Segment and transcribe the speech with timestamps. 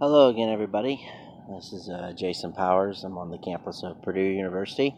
[0.00, 1.08] Hello again, everybody.
[1.48, 3.04] This is uh, Jason Powers.
[3.04, 4.92] I'm on the campus of Purdue University.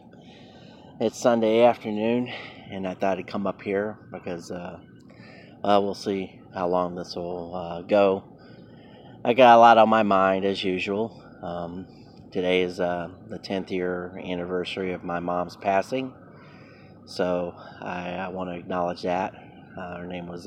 [0.99, 2.33] It's Sunday afternoon,
[2.71, 4.79] and I thought I'd come up here because uh,
[5.63, 8.23] uh, we'll see how long this will uh, go.
[9.23, 11.23] I got a lot on my mind, as usual.
[11.43, 11.85] Um,
[12.31, 16.11] today is uh, the 10th year anniversary of my mom's passing,
[17.05, 19.35] so I, I want to acknowledge that.
[19.77, 20.45] Uh, her name was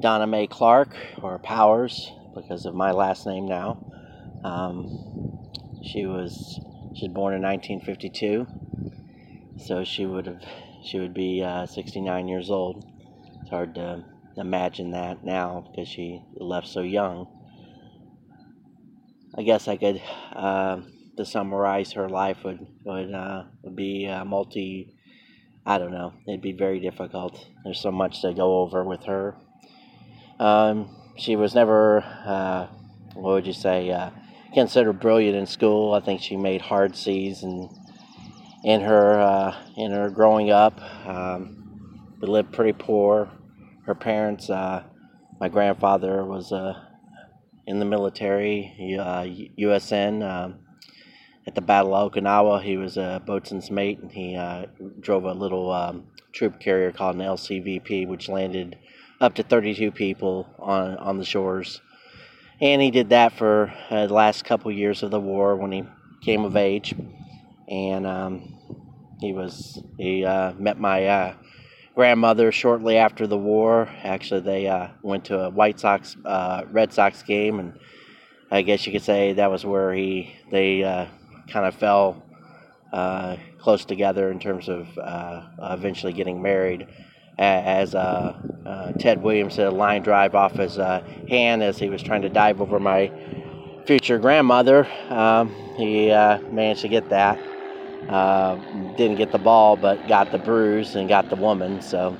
[0.00, 3.78] Donna Mae Clark, or Powers because of my last name now.
[4.44, 5.40] Um,
[5.82, 6.60] she was
[7.12, 8.46] born in 1952,
[9.58, 10.42] so she would have
[10.84, 12.84] she would be uh, 69 years old.
[13.40, 14.04] It's hard to
[14.36, 17.26] imagine that now because she left so young.
[19.36, 20.00] I guess I could
[20.32, 20.80] uh,
[21.16, 24.94] to summarize her life would would, uh, would be uh, multi.
[25.64, 26.12] I don't know.
[26.28, 27.44] It'd be very difficult.
[27.64, 29.34] There's so much to go over with her.
[30.38, 32.66] Um, she was never, uh,
[33.14, 34.10] what would you say, uh,
[34.54, 35.94] considered brilliant in school.
[35.94, 37.70] I think she made hard C's and
[38.64, 40.80] in her uh, in her growing up.
[41.06, 43.30] Um, we lived pretty poor.
[43.84, 44.82] Her parents, uh,
[45.40, 46.74] my grandfather was uh,
[47.66, 48.74] in the military,
[49.58, 50.22] USN.
[50.22, 50.58] Uh, um,
[51.46, 54.36] at the Battle of Okinawa, he was a boatswain's mate, and he
[54.98, 58.76] drove a little um, troop carrier called an LCVP, which landed
[59.20, 61.80] up to 32 people on on the shores.
[62.60, 65.84] And he did that for uh, the last couple years of the war when he
[66.22, 66.94] came of age.
[67.68, 68.58] And um,
[69.20, 71.34] he was he uh, met my uh,
[71.94, 73.88] grandmother shortly after the war.
[74.02, 77.78] Actually, they uh, went to a White Sox uh, Red Sox game, and
[78.50, 81.06] I guess you could say that was where he they uh,
[81.50, 82.22] kind of fell
[83.58, 84.88] close together in terms of
[85.58, 86.86] eventually getting married
[87.38, 91.88] as uh, uh, Ted Williams did a line drive off his uh, hand as he
[91.88, 93.12] was trying to dive over my
[93.86, 94.88] future grandmother.
[95.10, 97.38] Um, he uh, managed to get that.
[98.08, 98.56] Uh,
[98.96, 101.82] didn't get the ball, but got the bruise and got the woman.
[101.82, 102.16] So,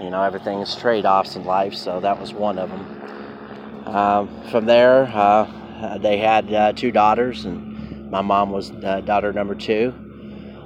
[0.00, 1.74] you know, everything's trade offs in life.
[1.74, 3.86] So that was one of them.
[3.86, 5.06] Um, from there,
[6.00, 9.94] they had two daughters, and my mom was daughter number two.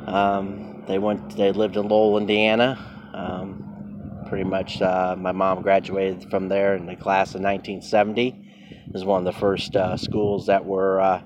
[0.06, 1.36] Um, they went.
[1.36, 2.91] They lived in Lowell, Indiana.
[4.32, 8.28] Pretty much uh, my mom graduated from there in the class of 1970.
[8.86, 11.22] It was one of the first uh, schools that were uh,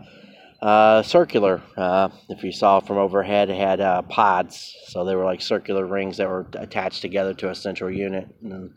[0.60, 1.62] uh circular.
[1.76, 3.78] Uh, if you saw from overhead, it had
[4.08, 8.26] pods, so they were like circular rings that were attached together to a central unit.
[8.42, 8.74] And,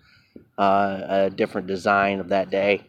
[0.59, 2.85] a different design of that day.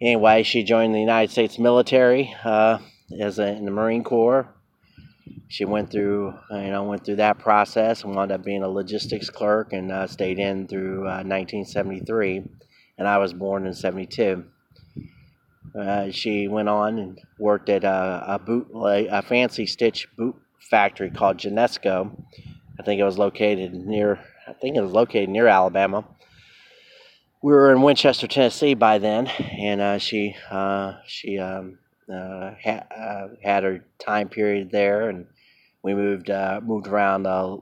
[0.00, 4.52] Anyway, she joined the United States military as a, in the Marine Corps
[5.48, 9.30] she went through, you know, went through that process and wound up being a logistics
[9.30, 12.42] clerk and uh, stayed in through uh, 1973.
[12.98, 14.44] And I was born in 72.
[15.78, 20.36] Uh, she went on and worked at a, a boot, a fancy stitch boot
[20.70, 22.10] factory called Genesco.
[22.78, 26.04] I think it was located near, I think it was located near Alabama.
[27.40, 31.78] We were in Winchester, Tennessee by then, and uh, she uh, she um,
[32.12, 35.26] uh, ha- uh, had her time period there, and
[35.82, 37.56] we moved uh, moved around uh,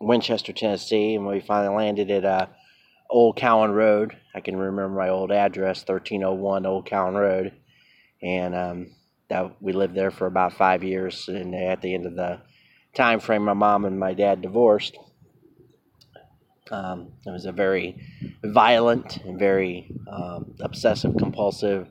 [0.00, 2.46] Winchester, Tennessee, and we finally landed at uh,
[3.08, 4.16] Old Cowan Road.
[4.34, 7.52] I can remember my old address, 1301 Old Cowan Road,
[8.22, 8.90] and um,
[9.28, 11.28] that we lived there for about five years.
[11.28, 12.40] And at the end of the
[12.94, 14.96] time frame, my mom and my dad divorced.
[16.70, 18.00] Um, it was a very
[18.42, 21.88] violent and very um, obsessive compulsive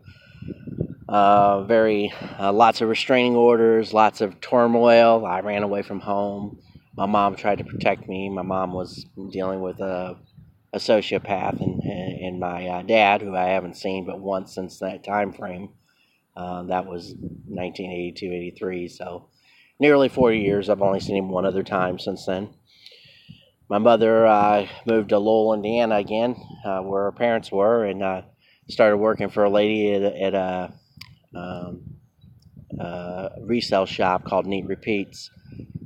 [1.12, 5.26] uh, very uh, lots of restraining orders, lots of turmoil.
[5.26, 6.62] I ran away from home.
[6.96, 8.30] My mom tried to protect me.
[8.30, 10.18] My mom was dealing with a,
[10.72, 15.04] a sociopath, and and my uh, dad, who I haven't seen but once since that
[15.04, 15.72] time frame.
[16.38, 18.88] Uh, that was 1982, 83.
[18.88, 19.28] So
[19.82, 20.70] nearly 40 years.
[20.70, 22.54] I've only seen him one other time since then.
[23.68, 28.24] My mother uh, moved to Lowell, Indiana again, uh, where her parents were, and
[28.70, 30.74] started working for a lady at, at a
[31.36, 31.82] um,
[32.80, 35.30] uh, resale shop called Neat Repeats.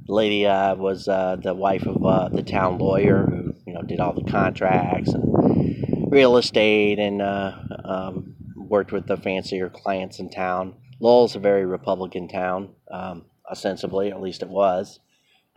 [0.08, 3.82] The lady uh, was uh, the wife of uh, the town lawyer who you know
[3.82, 7.54] did all the contracts and real estate and uh,
[7.84, 10.76] um, worked with the fancier clients in town.
[11.00, 15.00] Lowell's a very Republican town, um, ostensibly, at least it was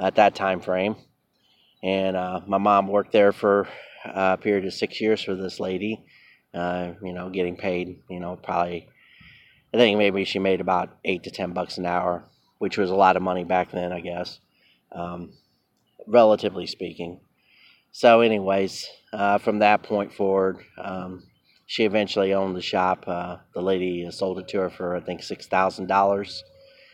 [0.00, 0.96] at that time frame.
[1.82, 3.68] And uh, my mom worked there for
[4.04, 6.04] a period of six years for this lady.
[6.54, 8.88] you know, getting paid, you know, probably
[9.72, 12.24] I think maybe she made about eight to ten bucks an hour,
[12.58, 14.40] which was a lot of money back then, I guess,
[14.92, 15.32] um,
[16.06, 17.20] relatively speaking.
[17.92, 21.24] So, anyways, uh, from that point forward, um,
[21.66, 23.04] she eventually owned the shop.
[23.06, 26.44] Uh, the lady sold it to her for I think six thousand dollars.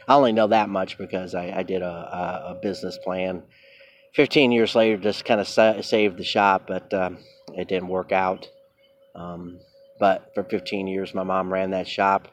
[0.08, 3.42] I only know that much because I, I did a, a, a, business plan.
[4.14, 7.18] Fifteen years later, just kind of sa- saved the shop, but um,
[7.54, 8.48] it didn't work out.
[9.14, 9.60] Um,
[10.00, 12.28] but for 15 years, my mom ran that shop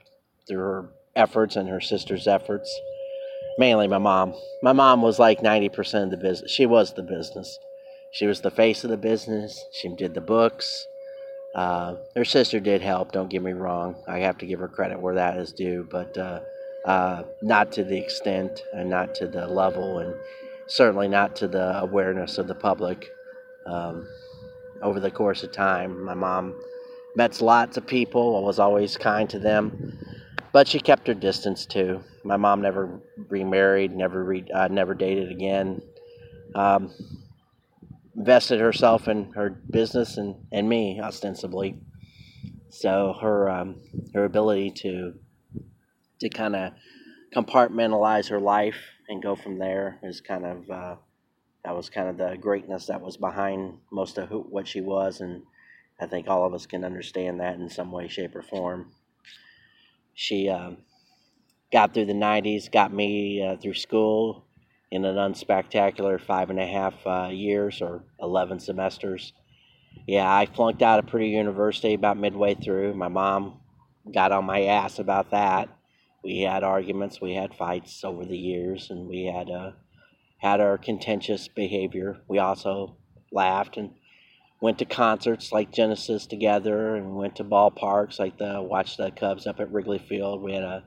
[0.47, 2.73] through her efforts and her sister's efforts.
[3.57, 4.33] Mainly my mom.
[4.63, 6.51] My mom was like 90% of the business.
[6.51, 7.57] She was the business.
[8.13, 9.63] She was the face of the business.
[9.73, 10.85] She did the books.
[11.53, 13.95] Uh, her sister did help, don't get me wrong.
[14.07, 16.39] I have to give her credit where that is due, but uh,
[16.85, 20.15] uh, not to the extent and not to the level, and
[20.67, 23.11] certainly not to the awareness of the public.
[23.65, 24.07] Um,
[24.81, 26.55] over the course of time, my mom
[27.15, 28.37] met lots of people.
[28.37, 29.99] I was always kind to them,
[30.51, 32.03] but she kept her distance too.
[32.23, 35.81] My mom never remarried, never re, uh, never dated again.
[36.55, 36.91] Um,
[38.15, 41.77] invested herself in her business and, and me ostensibly.
[42.69, 43.81] So her um,
[44.13, 45.13] her ability to
[46.19, 46.73] to kind of
[47.35, 48.77] compartmentalize her life
[49.09, 50.95] and go from there is kind of uh,
[51.63, 55.21] that was kind of the greatness that was behind most of who, what she was,
[55.21, 55.43] and
[55.99, 58.91] I think all of us can understand that in some way, shape, or form.
[60.21, 60.77] She um,
[61.73, 64.45] got through the '90s, got me uh, through school,
[64.91, 69.33] in an unspectacular five and a half uh, years or 11 semesters.
[70.05, 72.93] Yeah, I flunked out of Purdue University about midway through.
[72.93, 73.61] My mom
[74.13, 75.69] got on my ass about that.
[76.23, 79.71] We had arguments, we had fights over the years, and we had uh,
[80.37, 82.17] had our contentious behavior.
[82.27, 82.95] We also
[83.31, 83.95] laughed and
[84.61, 89.47] went to concerts like Genesis together, and went to ballparks like the watched the Cubs
[89.47, 90.41] up at Wrigley Field.
[90.41, 90.83] We had a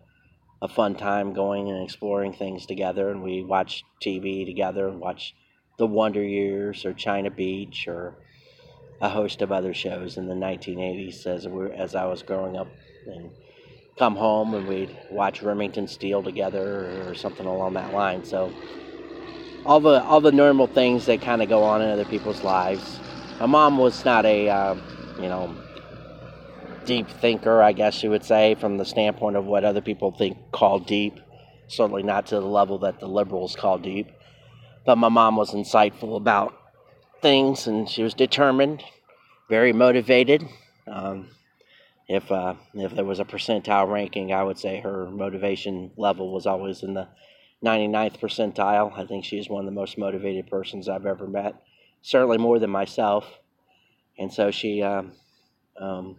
[0.65, 3.11] a fun time going and exploring things together.
[3.11, 5.35] And we watched TV together and watched
[5.77, 8.15] The Wonder Years or China Beach or
[9.03, 12.69] a host of other shows in the 1980s as, we, as I was growing up.
[13.07, 13.31] And
[13.99, 18.25] come home and we'd watch Remington Steele together or something along that line.
[18.25, 18.51] So
[19.67, 22.99] all the all the normal things that kind of go on in other people's lives.
[23.41, 24.75] My mom was not a uh,
[25.17, 25.55] you know
[26.85, 30.39] deep thinker, I guess you would say, from the standpoint of what other people think
[30.53, 31.19] call deep.
[31.67, 34.11] Certainly not to the level that the liberals call deep.
[34.85, 36.55] But my mom was insightful about
[37.23, 38.85] things, and she was determined,
[39.49, 40.47] very motivated.
[40.87, 41.31] Um,
[42.07, 46.47] if uh, if there was a percentile ranking, I would say her motivation level was
[46.47, 47.09] always in the
[47.65, 48.97] 99th percentile.
[48.97, 51.55] I think she's one of the most motivated persons I've ever met,
[52.05, 53.25] certainly more than myself.
[54.17, 55.13] And so she um,
[55.81, 56.19] um,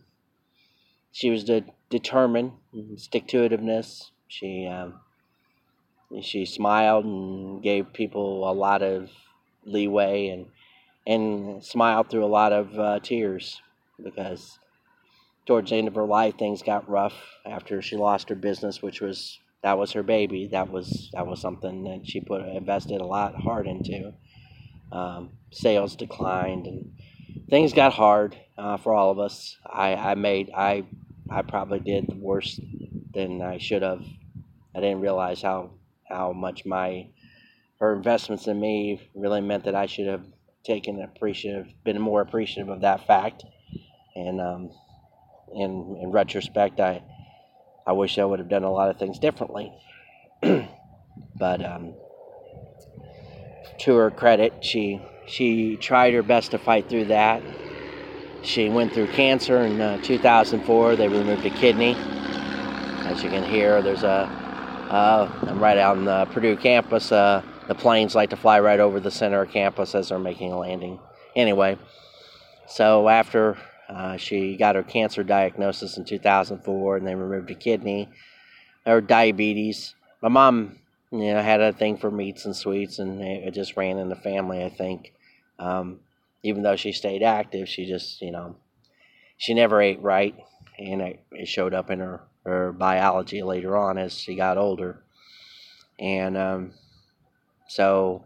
[1.14, 2.52] she was de- determined,
[2.98, 4.10] stick to itiveness.
[4.28, 5.00] She um,
[6.22, 9.10] she smiled and gave people a lot of
[9.64, 10.48] leeway and
[11.08, 13.62] and smiled through a lot of uh, tears
[14.04, 14.60] because
[15.46, 17.14] towards the end of her life things got rough
[17.46, 20.48] after she lost her business, which was that was her baby.
[20.52, 24.14] That was that was something that she put invested a lot hard into.
[24.92, 26.94] Um, sales declined and
[27.50, 29.58] things got hard uh, for all of us.
[29.66, 30.84] I, I made I
[31.30, 32.62] I probably did the worst
[33.14, 34.04] than I should have.
[34.76, 35.72] I didn't realize how
[36.08, 37.08] how much my
[37.80, 40.26] her investments in me really meant that I should have
[40.64, 43.44] taken appreciative, been more appreciative of that fact.
[44.16, 44.72] And um,
[45.54, 47.04] in in retrospect, I
[47.86, 49.72] I wish I would have done a lot of things differently.
[50.42, 51.96] but um,
[53.80, 57.42] to her credit, she she tried her best to fight through that
[58.46, 60.96] she went through cancer in uh, 2004.
[60.96, 61.96] They removed a kidney.
[63.06, 64.30] As you can hear, there's a.
[64.90, 67.12] Uh, I'm right out on the Purdue campus.
[67.12, 70.52] Uh, the planes like to fly right over the center of campus as they're making
[70.52, 71.00] a landing.
[71.36, 71.78] Anyway,
[72.68, 73.58] so after
[73.90, 78.10] uh, she got her cancer diagnosis in 2004 and they removed a kidney,
[78.86, 79.96] her diabetes.
[80.22, 80.78] My mom,
[81.20, 84.16] you know, had a thing for meats and sweets, and it just ran in the
[84.16, 84.64] family.
[84.64, 85.14] I think.
[85.60, 86.00] Um,
[86.46, 88.56] even though she stayed active, she just, you know,
[89.38, 90.36] she never ate right,
[90.78, 95.04] and it, it showed up in her, her biology later on as she got older.
[95.98, 96.74] And um,
[97.68, 98.26] so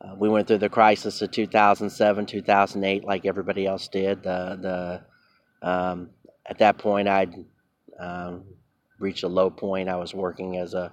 [0.00, 4.22] uh, we went through the crisis of 2007, 2008, like everybody else did.
[4.22, 5.04] The
[5.62, 6.08] the um,
[6.46, 7.34] at that point, I'd
[8.00, 8.44] um,
[8.98, 9.90] reached a low point.
[9.90, 10.90] I was working as a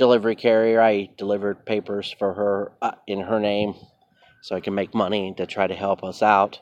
[0.00, 0.80] delivery carrier.
[0.80, 3.74] I delivered papers for her uh, in her name
[4.42, 6.60] so I can make money to try to help us out.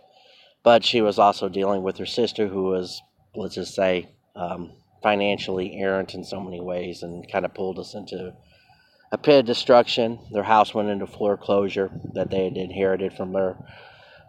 [0.65, 3.01] But she was also dealing with her sister, who was,
[3.35, 7.95] let's just say, um, financially errant in so many ways and kind of pulled us
[7.95, 8.35] into
[9.13, 10.19] a pit of destruction.
[10.33, 13.57] Their house went into foreclosure that they had inherited from their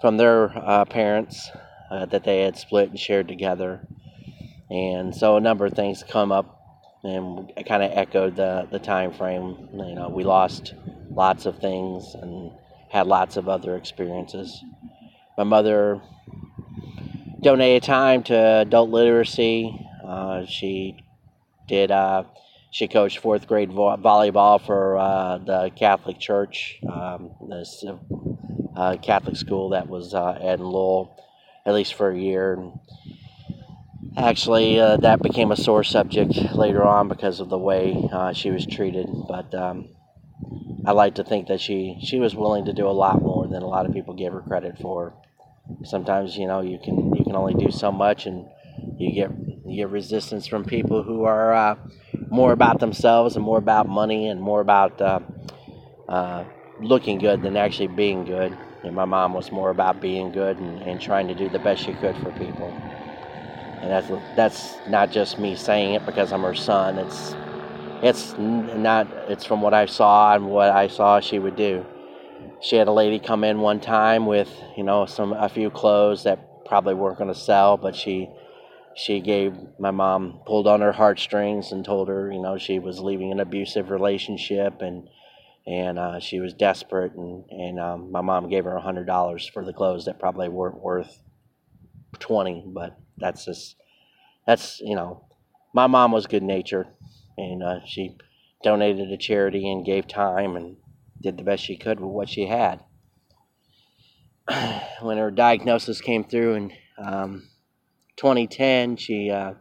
[0.01, 1.49] from their uh, parents.
[1.89, 3.87] uh, that they had split and shared together.
[4.69, 6.58] And so a number of things come up
[7.03, 9.69] and kind of echoed the, the time frame.
[9.73, 10.73] You know, we lost
[11.09, 12.51] lots of things and
[12.89, 14.63] had lots of other experiences.
[15.37, 16.01] My mother
[17.41, 19.87] donated time to adult literacy.
[20.05, 20.97] Uh, she
[21.67, 21.91] did.
[21.91, 22.23] Uh,
[22.71, 27.83] she coached fourth grade vo- volleyball for uh, the Catholic Church, um, this
[28.75, 31.17] uh, Catholic school that was uh, in Lowell,
[31.65, 32.53] at least for a year.
[32.53, 32.79] And
[34.17, 38.51] actually, uh, that became a sore subject later on because of the way uh, she
[38.51, 39.07] was treated.
[39.27, 39.89] But um,
[40.85, 43.61] I like to think that she she was willing to do a lot more than
[43.63, 45.13] a lot of people give her credit for.
[45.83, 48.47] Sometimes you know you can you can only do so much, and
[48.97, 49.31] you get
[49.65, 51.75] you get resistance from people who are uh,
[52.29, 55.19] more about themselves and more about money and more about uh,
[56.07, 56.45] uh,
[56.79, 58.57] looking good than actually being good.
[58.83, 61.83] And my mom was more about being good and, and trying to do the best
[61.83, 62.98] she could for people.
[63.81, 66.97] And that's that's not just me saying it because I'm her son.
[66.97, 67.35] It's
[68.01, 69.07] it's not.
[69.27, 71.85] It's from what I saw and what I saw she would do.
[72.61, 76.23] She had a lady come in one time with you know some a few clothes
[76.23, 78.29] that probably weren't going to sell, but she
[78.95, 82.99] she gave my mom pulled on her heartstrings and told her you know she was
[82.99, 85.07] leaving an abusive relationship and
[85.65, 89.47] and uh, she was desperate and and um, my mom gave her a hundred dollars
[89.47, 91.21] for the clothes that probably weren't worth
[92.19, 93.75] twenty but that's just
[94.45, 95.25] that's you know
[95.73, 96.87] my mom was good natured
[97.37, 98.15] and uh, she
[98.63, 100.77] donated to charity and gave time and
[101.21, 102.81] did the best she could with what she had
[105.01, 107.49] when her diagnosis came through in um,
[108.19, 109.53] 2010, she uh,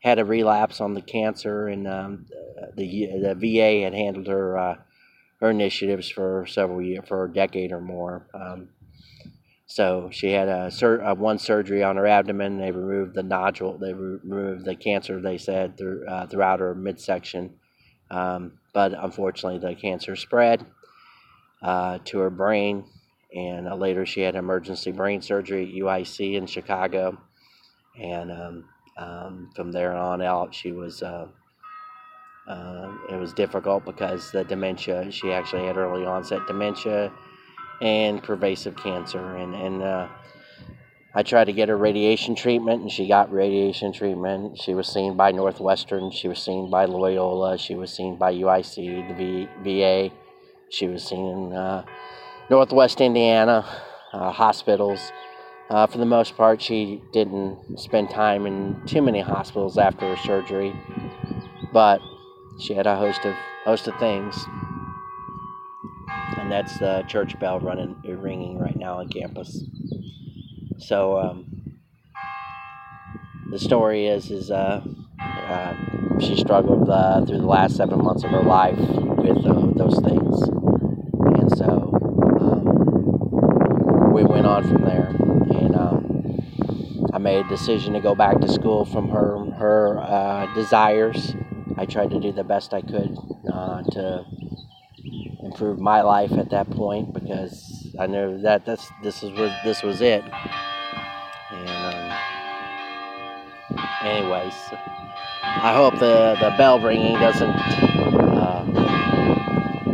[0.00, 2.26] had a relapse on the cancer, and um,
[2.76, 4.74] the the VA had handled her uh,
[5.40, 8.26] her initiatives for several years, for a decade or more.
[8.34, 8.70] Um,
[9.70, 12.58] so she had a, sur- a, one surgery on her abdomen.
[12.58, 13.78] They removed the nodule.
[13.78, 15.20] They re- removed the cancer.
[15.20, 17.54] They said through, uh, throughout her midsection,
[18.10, 20.66] um, but unfortunately the cancer spread
[21.62, 22.84] uh, to her brain.
[23.34, 27.16] And uh, later she had emergency brain surgery at UIC in Chicago
[28.00, 28.64] and um,
[28.96, 31.02] um, from there on out, she was.
[31.02, 31.28] Uh,
[32.48, 35.10] uh, it was difficult because the dementia.
[35.12, 37.12] She actually had early onset dementia
[37.80, 40.08] and pervasive cancer, and and uh,
[41.14, 44.60] I tried to get her radiation treatment, and she got radiation treatment.
[44.60, 46.12] She was seen by Northwestern.
[46.12, 47.58] She was seen by Loyola.
[47.58, 50.14] She was seen by UIC, the v, VA.
[50.68, 51.84] She was seen in uh,
[52.48, 53.64] Northwest Indiana
[54.12, 55.10] uh, hospitals.
[55.68, 60.16] Uh, for the most part, she didn't spend time in too many hospitals after her
[60.16, 60.72] surgery,
[61.72, 62.00] but
[62.58, 63.34] she had a host of
[63.64, 64.36] host of things,
[66.50, 69.64] and that's the church bell running ringing right now on campus.
[70.78, 71.62] So um,
[73.50, 74.82] the story is is uh,
[75.20, 75.74] uh,
[76.18, 80.48] she struggled uh, through the last seven months of her life with uh, those things,
[81.38, 81.92] and so
[82.40, 85.08] um, we went on from there
[85.56, 86.40] And um,
[87.14, 91.34] I made a decision to go back to school from her her uh, desires.
[91.78, 93.16] I tried to do the best I could
[93.52, 94.26] uh, to
[95.50, 100.00] improve my life at that point because I knew that this this was this was
[100.00, 100.22] it.
[101.50, 102.18] And um,
[104.04, 104.54] anyways,
[105.42, 108.64] I hope the the bell ringing doesn't uh,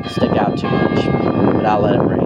[0.09, 1.07] stick out too much,
[1.55, 2.26] but I'll let it ring.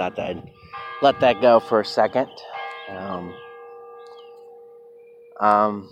[0.00, 0.50] Thought that I'd
[1.02, 2.30] let that go for a second.
[2.88, 3.36] Um,
[5.38, 5.90] um,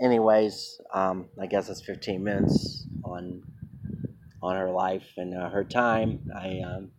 [0.00, 3.42] anyways, um, I guess it's 15 minutes on
[4.40, 6.20] on her life and uh, her time.
[6.32, 6.92] I um,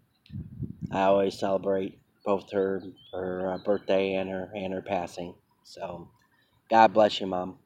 [0.91, 5.35] I always celebrate both her her uh, birthday and her and her passing.
[5.63, 6.09] So,
[6.69, 7.59] God bless you, mom.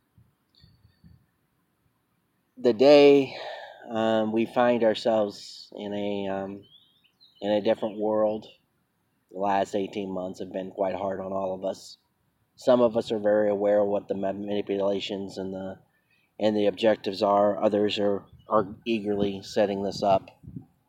[2.57, 3.35] the day
[3.89, 6.63] um, we find ourselves in a um,
[7.45, 8.47] in a different world,
[9.31, 11.97] the last 18 months have been quite hard on all of us.
[12.55, 15.77] Some of us are very aware of what the manipulations and the
[16.39, 17.63] and the objectives are.
[17.63, 20.31] Others are are eagerly setting this up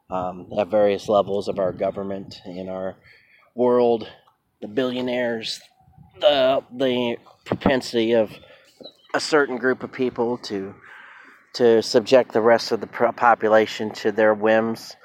[0.08, 2.96] um, at various levels of our government in our
[3.54, 4.08] world.
[4.62, 5.60] The billionaires,
[6.20, 8.32] the the propensity of
[9.12, 10.74] a certain group of people to
[11.54, 14.96] to subject the rest of the population to their whims,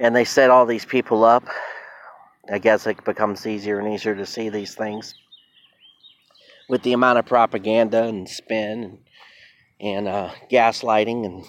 [0.00, 1.44] and they set all these people up.
[2.52, 5.14] I guess it becomes easier and easier to see these things
[6.68, 8.98] with the amount of propaganda and spin and,
[9.80, 11.44] and uh, gaslighting and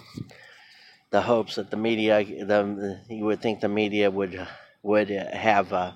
[1.12, 4.48] the hopes that the media, the, you would think the media would
[4.82, 5.94] would have uh,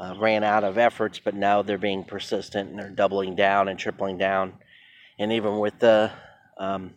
[0.00, 3.78] uh, ran out of efforts, but now they're being persistent and they're doubling down and
[3.78, 4.54] tripling down,
[5.18, 6.10] and even with the
[6.58, 6.94] um,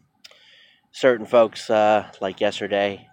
[0.91, 3.07] certain folks uh, like yesterday,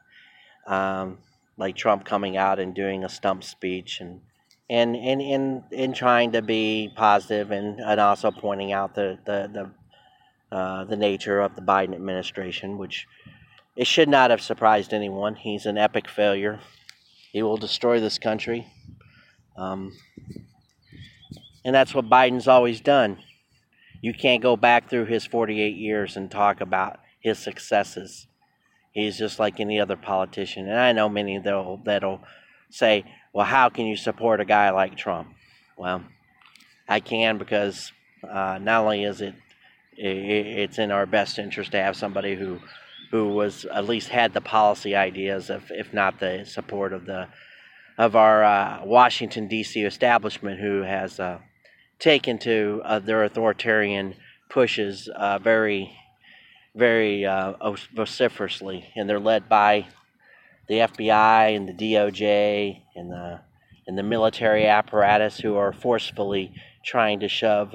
[0.67, 1.19] um,
[1.59, 4.21] like Trump coming out and doing a stump speech and
[4.71, 9.51] and and in in trying to be positive and, and also pointing out the the
[10.51, 13.07] the, uh, the nature of the Biden administration, which
[13.77, 15.35] it should not have surprised anyone.
[15.35, 16.61] He's an epic failure.
[17.33, 18.67] He will destroy this country.
[19.57, 19.93] Um,
[21.65, 23.19] and that's what Biden's always done.
[24.01, 28.28] You can't go back through his 48 years and talk about his successes.
[28.99, 30.69] He's just like any other politician.
[30.69, 32.21] And I know many that'll, that'll
[32.71, 35.29] say, well, how can you support a guy like Trump?
[35.77, 36.03] Well,
[36.89, 37.93] I can because
[38.29, 39.35] uh, not only is it,
[39.97, 42.59] it, it's in our best interest to have somebody who
[43.11, 47.29] who was at least had the policy ideas of if not the support of the
[47.97, 49.83] of our uh, Washington D.C.
[49.83, 51.39] establishment who has uh,
[51.99, 54.15] taken to uh, their authoritarian
[54.49, 55.97] pushes uh, very
[56.79, 57.55] very uh,
[57.95, 59.89] vociferously, and they're led by
[60.69, 63.41] the FBI and the DOJ and the
[63.87, 66.53] and the military apparatus who are forcefully
[66.85, 67.75] trying to shove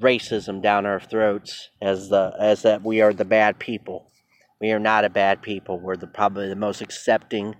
[0.00, 4.10] racism down our throats as the as that we are the bad people.
[4.60, 5.78] We are not a bad people.
[5.78, 7.56] We're the probably the most accepting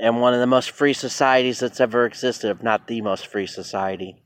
[0.00, 3.46] and one of the most free societies that's ever existed, if not the most free
[3.46, 4.16] society.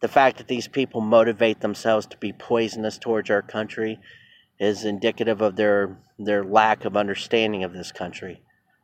[0.00, 4.00] The fact that these people motivate themselves to be poisonous towards our country
[4.60, 8.42] is indicative of their their lack of understanding of this country.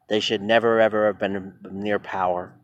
[0.09, 2.55] They should never ever have been near power.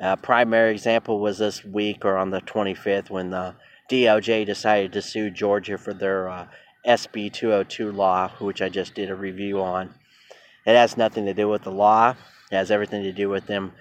[0.00, 3.54] A primary example was this week or on the 25th when the
[3.90, 6.46] DOJ decided to sue Georgia for their uh,
[6.86, 9.94] SB 202 law, which I just did a review on.
[10.66, 12.14] It has nothing to do with the law.
[12.50, 13.72] It has everything to do with them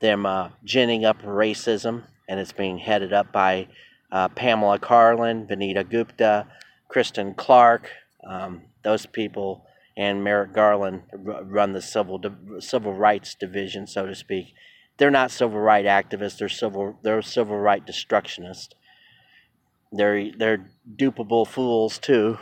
[0.00, 3.68] them uh, ginning up racism, and it's being headed up by
[4.12, 6.46] uh, Pamela Karlan, Vanita Gupta,
[6.88, 7.90] Kristen Clarke,
[8.26, 12.20] um, those people and Merrick Garland run the civil
[12.58, 14.54] civil rights division, so to speak.
[14.96, 16.38] They're not civil rights activists.
[16.38, 18.70] They're civil they're civil rights destructionists.
[19.92, 22.38] They're they're dupable fools too.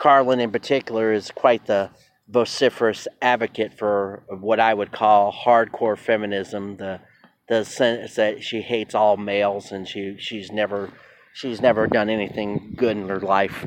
[0.00, 1.90] Karlan in particular is quite the
[2.28, 6.78] vociferous advocate for what I would call hardcore feminism.
[6.78, 7.00] The
[7.48, 10.90] the sense that she hates all males and she she's never
[11.34, 13.66] she's never done anything good in her life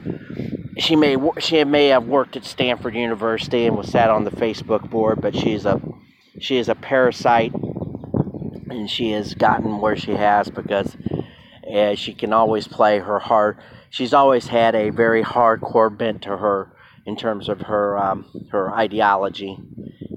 [0.77, 4.89] she may she may have worked at Stanford University and was sat on the Facebook
[4.89, 5.81] board, but she's a
[6.39, 10.95] she is a parasite, and she has gotten where she has because
[11.73, 13.57] uh, she can always play her hard.
[13.89, 16.71] She's always had a very hardcore bent to her
[17.05, 19.57] in terms of her um, her ideology,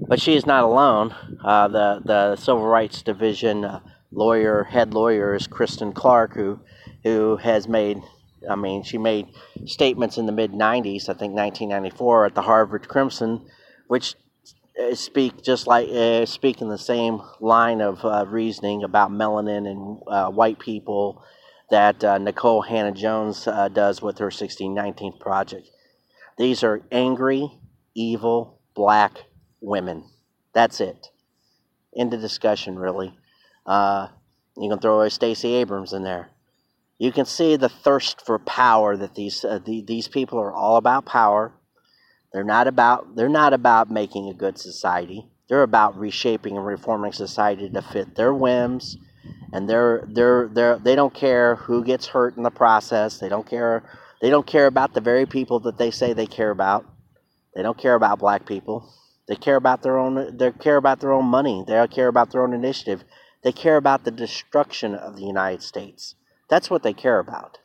[0.07, 1.15] but she is not alone.
[1.43, 3.79] Uh, the the Civil Rights Division uh,
[4.11, 6.59] lawyer head lawyer is Kristen Clarke, who
[7.03, 8.01] who has made
[8.49, 9.27] I mean, she made
[9.65, 13.45] statements in the mid 90s, I think 1994, at the Harvard Crimson,
[13.87, 14.15] which
[14.79, 19.67] uh, speak just like uh, speak in the same line of uh, reasoning about melanin
[19.67, 21.23] and uh, white people
[21.69, 25.69] that uh, Nikole Hannah-Jones uh, does with her 1619 project.
[26.37, 27.49] These are angry,
[27.95, 29.25] evil, black
[29.61, 30.03] women.
[30.53, 31.07] That's it.
[31.95, 33.13] End of discussion, really.
[33.67, 36.30] you can throw Stacey Abrams in there
[37.01, 40.77] you can see the thirst for power that these uh, the, these people are all
[40.77, 41.51] about power.
[42.31, 45.27] They're not about they're not about making a good society.
[45.49, 48.97] They're about reshaping and reforming society to fit their whims,
[49.51, 53.17] and they're they're they're they don't care who gets hurt in the process.
[53.17, 53.81] They don't care
[54.21, 56.85] they don't care about the very people that they say they care about.
[57.55, 58.93] They don't care about black people.
[59.27, 61.63] They care about their own they care about their own money.
[61.65, 63.03] They care about their own initiative.
[63.43, 66.13] They care about the destruction of the United States.
[66.51, 67.59] That's what they care about.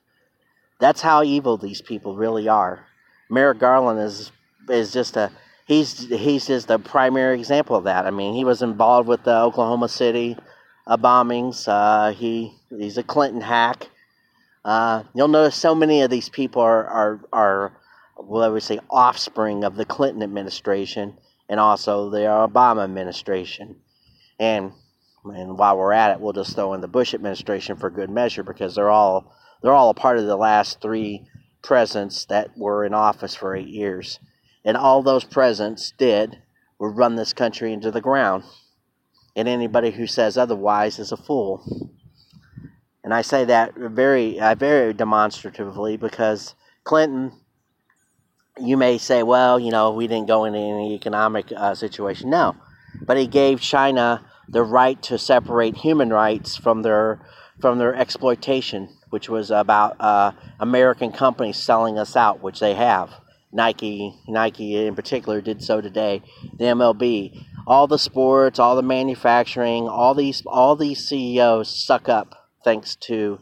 [0.79, 2.87] That's how evil these people really are.
[3.29, 4.31] Merrick Garland is
[4.69, 5.33] is just a
[5.67, 8.07] he's he's just the primary example of that.
[8.07, 10.37] I mean, he was involved with the Oklahoma City
[10.87, 11.67] uh, bombings.
[11.67, 13.89] Uh, he he's a Clinton hack.
[14.65, 17.73] Uh, you'll notice so many of these people are are are
[18.17, 21.19] well, I would say offspring of the Clinton administration
[21.49, 23.77] and also the Obama administration.
[24.39, 24.71] And
[25.35, 28.43] and while we're at it, we'll just throw in the Bush administration for good measure
[28.43, 31.27] because they're all they're all a part of the last three
[31.63, 34.21] presidents that were in office for eight years.
[34.65, 36.43] And all those presidents did
[36.79, 38.45] were run this country into the ground.
[39.35, 41.91] And anybody who says otherwise is a fool.
[43.05, 47.33] And I say that very, uh, very demonstratively because Clinton,
[48.59, 52.31] you may say, well, you know, we didn't go into any economic uh, situation.
[52.31, 52.57] No,
[53.03, 57.21] but he gave China the right to separate human rights from their
[57.61, 63.11] from their exploitation, which was about uh, American companies selling us out, which they have.
[63.53, 66.23] Nike, Nike in particular, did so today.
[66.59, 72.51] The MLB, all the sports, all the manufacturing, all these all these CEOs suck up
[72.65, 73.39] thanks to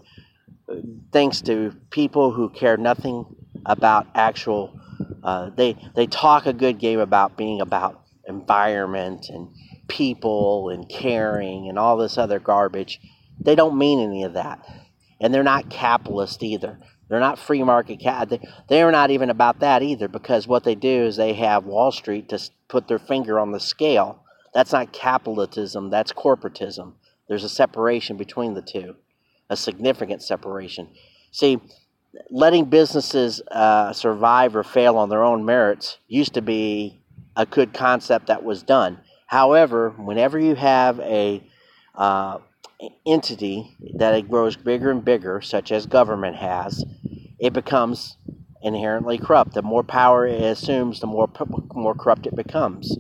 [1.12, 3.24] thanks to people who care nothing
[3.66, 4.78] about actual.
[5.22, 9.48] Uh, they they talk a good game about being about environment and
[9.88, 13.00] people and caring and all this other garbage.
[13.40, 14.64] They don't mean any of that.
[15.20, 16.78] And they're not capitalist either.
[17.08, 18.32] They're not free market cat.
[18.68, 22.28] They're not even about that either because what they do is they have Wall Street
[22.30, 24.24] to put their finger on the scale.
[24.52, 26.94] That's not capitalism, that's corporatism.
[27.28, 28.96] There's a separation between the two,
[29.50, 30.88] a significant separation.
[31.30, 31.58] See,
[32.30, 37.00] letting businesses uh, survive or fail on their own merits used to be
[37.36, 39.00] a good concept that was done.
[39.26, 41.42] However, whenever you have a
[41.94, 42.38] uh,
[43.06, 46.84] entity that it grows bigger and bigger, such as government has,
[47.38, 48.16] it becomes
[48.62, 49.54] inherently corrupt.
[49.54, 51.28] The more power it assumes, the more
[51.74, 52.96] more corrupt it becomes.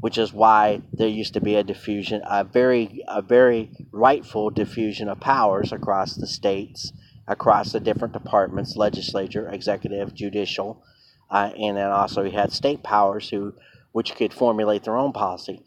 [0.00, 5.08] Which is why there used to be a diffusion, a very a very rightful diffusion
[5.08, 6.92] of powers across the states,
[7.28, 10.82] across the different departments, legislature, executive, judicial,
[11.30, 13.54] uh, and then also you had state powers who
[13.92, 15.62] which could formulate their own policy.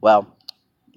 [0.00, 0.36] Well,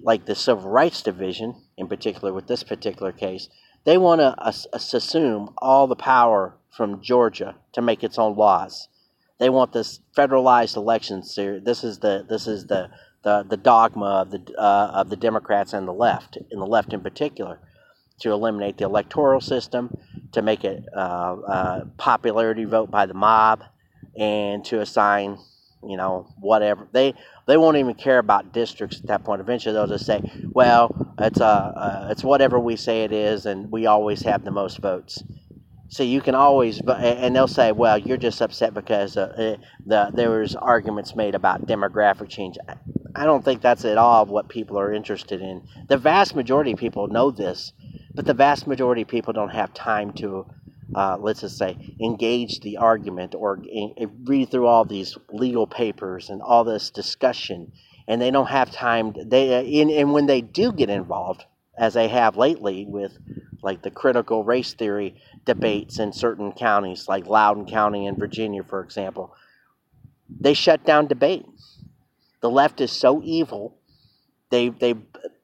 [0.00, 3.48] like the Civil Rights Division, in particular with this particular case,
[3.84, 4.34] they want to
[4.72, 8.88] assume all the power from Georgia to make its own laws.
[9.38, 11.34] They want this federalized elections.
[11.34, 12.90] This is the this is the
[13.22, 16.92] the, the dogma of the uh, of the Democrats and the left, in the left
[16.92, 17.58] in particular,
[18.20, 19.96] to eliminate the electoral system,
[20.32, 23.64] to make it uh, uh, popularity vote by the mob,
[24.16, 25.38] and to assign
[25.82, 26.88] you know, whatever.
[26.92, 27.14] They
[27.46, 29.40] they won't even care about districts at that point.
[29.40, 30.20] Eventually, they'll just say,
[30.52, 34.50] "Well, it's uh, uh it's whatever we say it is, and we always have the
[34.50, 35.22] most votes."
[35.88, 40.10] So you can always, and they'll say, "Well, you're just upset because uh, eh, the
[40.12, 42.56] there was arguments made about demographic change."
[43.14, 45.62] I don't think that's at all what people are interested in.
[45.88, 47.72] The vast majority of people know this,
[48.14, 50.46] but the vast majority of people don't have time to
[50.94, 53.60] uh, let's just say, engage the argument or
[54.24, 57.72] read through all these legal papers and all this discussion,
[58.08, 59.14] and they don't have time.
[59.24, 61.44] They uh, and when they do get involved,
[61.78, 63.18] as they have lately with
[63.62, 68.80] like the critical race theory debates in certain counties, like Loudoun County in Virginia, for
[68.80, 69.34] example,
[70.28, 71.44] they shut down debate.
[72.40, 73.78] The left is so evil.
[74.50, 74.94] They they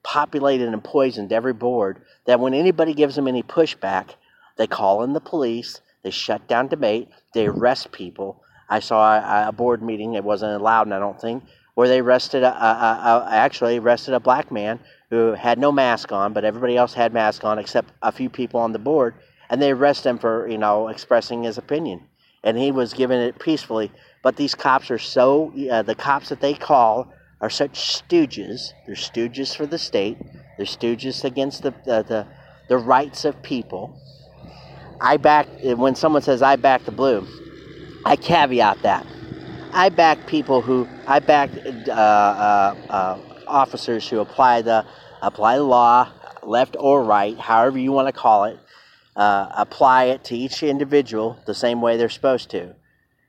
[0.03, 4.11] populated and poisoned every board that when anybody gives them any pushback,
[4.57, 5.81] they call in the police.
[6.03, 7.09] They shut down debate.
[7.33, 8.43] They arrest people.
[8.69, 10.13] I saw a, a board meeting.
[10.13, 11.43] It wasn't allowed, and I don't think,
[11.75, 16.11] where they arrested a, a, a, actually arrested a black man who had no mask
[16.11, 19.15] on, but everybody else had mask on except a few people on the board,
[19.49, 22.01] and they arrested him for you know expressing his opinion,
[22.43, 23.91] and he was given it peacefully.
[24.21, 27.11] But these cops are so uh, the cops that they call
[27.41, 28.71] are such stooges.
[28.85, 30.17] They're stooges for the state.
[30.57, 32.27] They're stooges against the the, the,
[32.69, 33.99] the rights of people
[35.03, 37.27] I back when someone says I back the blue,
[38.05, 39.05] I caveat that.
[39.73, 41.49] I back people who I back
[41.89, 44.85] uh, uh, uh, officers who apply the
[45.21, 46.09] apply the law,
[46.41, 48.57] left or right, however you want to call it.
[49.15, 52.73] Uh, apply it to each individual the same way they're supposed to.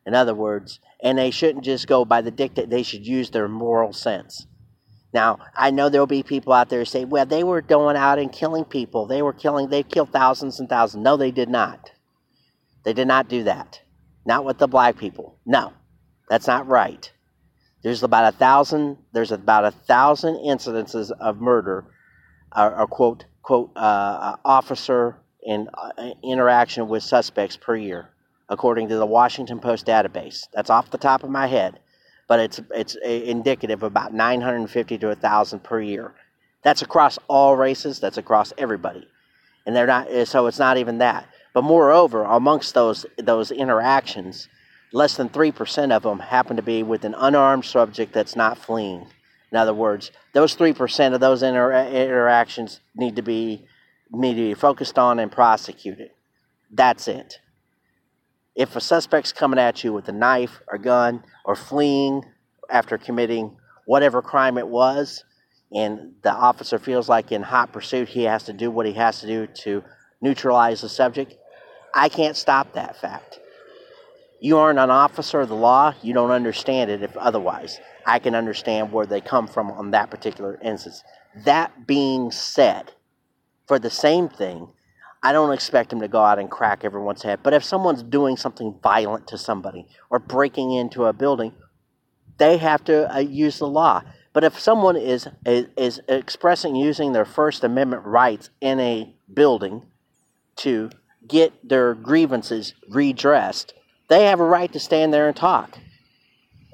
[0.06, 2.70] In other words, and they shouldn't just go by the dictate.
[2.70, 4.46] They should use their moral sense.
[5.14, 8.18] Now, I know there'll be people out there who say, well, they were going out
[8.18, 9.06] and killing people.
[9.06, 11.04] They were killing, they killed thousands and thousands.
[11.04, 11.92] No, they did not.
[12.82, 13.80] They did not do that.
[14.26, 15.38] Not with the black people.
[15.46, 15.72] No,
[16.28, 17.10] that's not right.
[17.84, 21.84] There's about a thousand, there's about a thousand incidences of murder,
[22.54, 28.08] or, or quote, quote, uh, uh officer in uh, interaction with suspects per year,
[28.48, 30.48] according to the Washington Post database.
[30.52, 31.78] That's off the top of my head.
[32.28, 36.14] But it's it's eh, indicative of about 950 to 1,000 per year.
[36.62, 38.00] That's across all races.
[38.00, 39.06] That's across everybody,
[39.66, 40.08] and they're not.
[40.10, 41.28] Eh, so it's not even that.
[41.52, 44.48] But moreover, amongst those those interactions,
[44.92, 48.58] less than three percent of them happen to be with an unarmed subject that's not
[48.58, 49.06] fleeing.
[49.52, 53.66] In other words, those three percent of those inter- eh, interactions need to be
[54.10, 56.10] need to be focused on and prosecuted.
[56.70, 57.38] That's it.
[58.54, 62.24] If a suspect's coming at you with a knife or gun or fleeing
[62.70, 65.24] after committing whatever crime it was,
[65.72, 69.20] and the officer feels like in hot pursuit he has to do what he has
[69.20, 69.82] to do to
[70.20, 71.34] neutralize the subject,
[71.94, 73.40] I can't stop that fact.
[74.40, 77.80] You aren't an officer of the law, you don't understand it if otherwise.
[78.06, 81.02] I can understand where they come from on that particular instance.
[81.44, 82.92] That being said,
[83.66, 84.68] for the same thing,
[85.24, 87.40] I don't expect them to go out and crack everyone's head.
[87.42, 91.54] But if someone's doing something violent to somebody or breaking into a building,
[92.36, 94.02] they have to uh, use the law.
[94.34, 99.86] But if someone is, is, is expressing using their First Amendment rights in a building
[100.56, 100.90] to
[101.26, 103.72] get their grievances redressed,
[104.08, 105.78] they have a right to stand there and talk.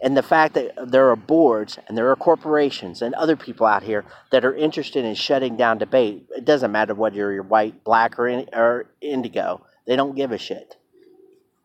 [0.02, 3.82] And the fact that there are boards and there are corporations and other people out
[3.82, 8.18] here that are interested in shutting down debate, it doesn't matter whether you're white, black,
[8.18, 10.76] or, in, or indigo, they don't give a shit.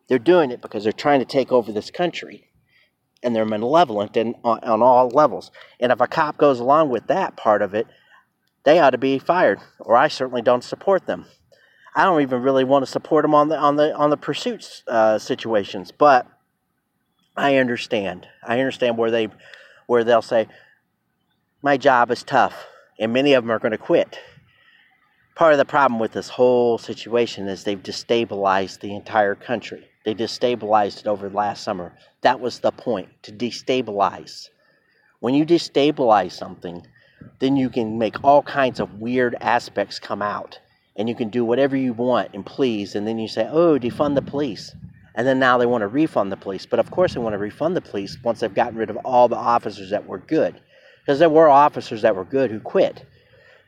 [0.08, 2.50] They're doing it because they're trying to take over this country.
[3.22, 5.50] And they're malevolent on, on all levels.
[5.80, 7.86] And if a cop goes along with that part of it,
[8.64, 11.26] they ought to be fired, or I certainly don't support them.
[11.94, 14.82] I don't even really want to support them on the on the on the pursuits
[14.86, 16.26] uh, situations, but
[17.36, 18.26] I understand.
[18.42, 19.28] I understand where they
[19.86, 20.48] where they'll say,
[21.62, 22.66] My job is tough,
[22.98, 24.18] and many of them are going to quit.
[25.34, 29.86] Part of the problem with this whole situation is they've destabilized the entire country.
[30.04, 31.92] They destabilized it over last summer.
[32.22, 34.48] That was the point, to destabilize.
[35.20, 36.86] When you destabilize something,
[37.38, 40.58] then you can make all kinds of weird aspects come out.
[40.94, 44.14] And you can do whatever you want and please, and then you say, oh, defund
[44.14, 44.74] the police
[45.16, 46.66] and then now they want to refund the police.
[46.66, 49.28] But of course, they want to refund the police once they've gotten rid of all
[49.28, 50.60] the officers that were good,
[51.00, 53.04] because there were officers that were good who quit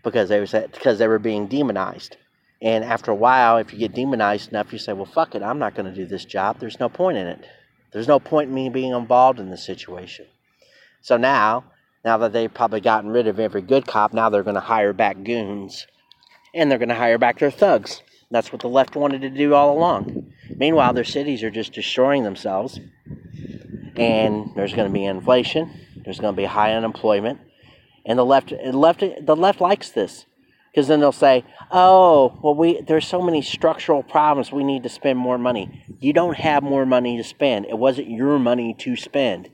[0.04, 2.16] because they was because they were being demonized.
[2.60, 5.58] And after a while, if you get demonized enough, you say, "Well, fuck it, I'm
[5.58, 6.58] not going to do this job.
[6.58, 7.46] There's no point in it.
[7.92, 10.26] There's no point in me being involved in this situation."
[11.00, 11.64] So now,
[12.04, 14.92] now that they've probably gotten rid of every good cop, now they're going to hire
[14.92, 15.86] back goons,
[16.54, 18.02] and they're going to hire back their thugs.
[18.30, 20.32] That's what the left wanted to do all along.
[20.56, 22.80] Meanwhile, their cities are just destroying themselves,
[23.96, 25.70] and there's going to be inflation.
[26.04, 27.40] There's going to be high unemployment,
[28.06, 30.26] and the left, the left, the left likes this
[30.70, 34.52] because then they'll say, "Oh, well, we there's so many structural problems.
[34.52, 37.66] We need to spend more money." You don't have more money to spend.
[37.66, 39.50] It wasn't your money to spend,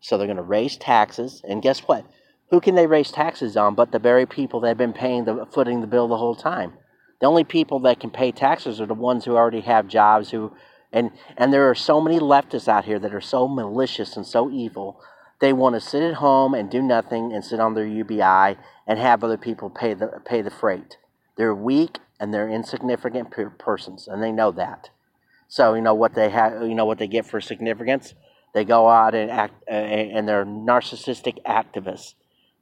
[0.00, 1.42] so they're going to raise taxes.
[1.48, 2.04] And guess what?
[2.50, 5.46] Who can they raise taxes on but the very people that have been paying the
[5.46, 6.74] footing the bill the whole time?
[7.24, 10.52] The only people that can pay taxes are the ones who already have jobs who
[10.92, 14.50] and and there are so many leftists out here that are so malicious and so
[14.50, 15.00] evil.
[15.40, 18.98] They want to sit at home and do nothing and sit on their UBI and
[18.98, 20.98] have other people pay the pay the freight.
[21.38, 24.90] They're weak and they're insignificant per- persons and they know that.
[25.48, 28.12] So, you know what they have you know what they get for significance?
[28.52, 32.16] They go out and act uh, and they're narcissistic activists.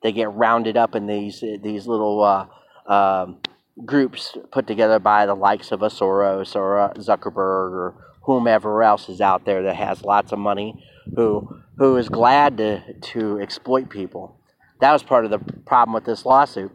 [0.05, 2.47] They get rounded up in these these little uh,
[2.89, 3.41] um,
[3.85, 9.09] groups put together by the likes of a Soros or a Zuckerberg or whomever else
[9.09, 10.85] is out there that has lots of money
[11.17, 14.37] who who is glad to to exploit people.
[14.81, 16.73] That was part of the problem with this lawsuit.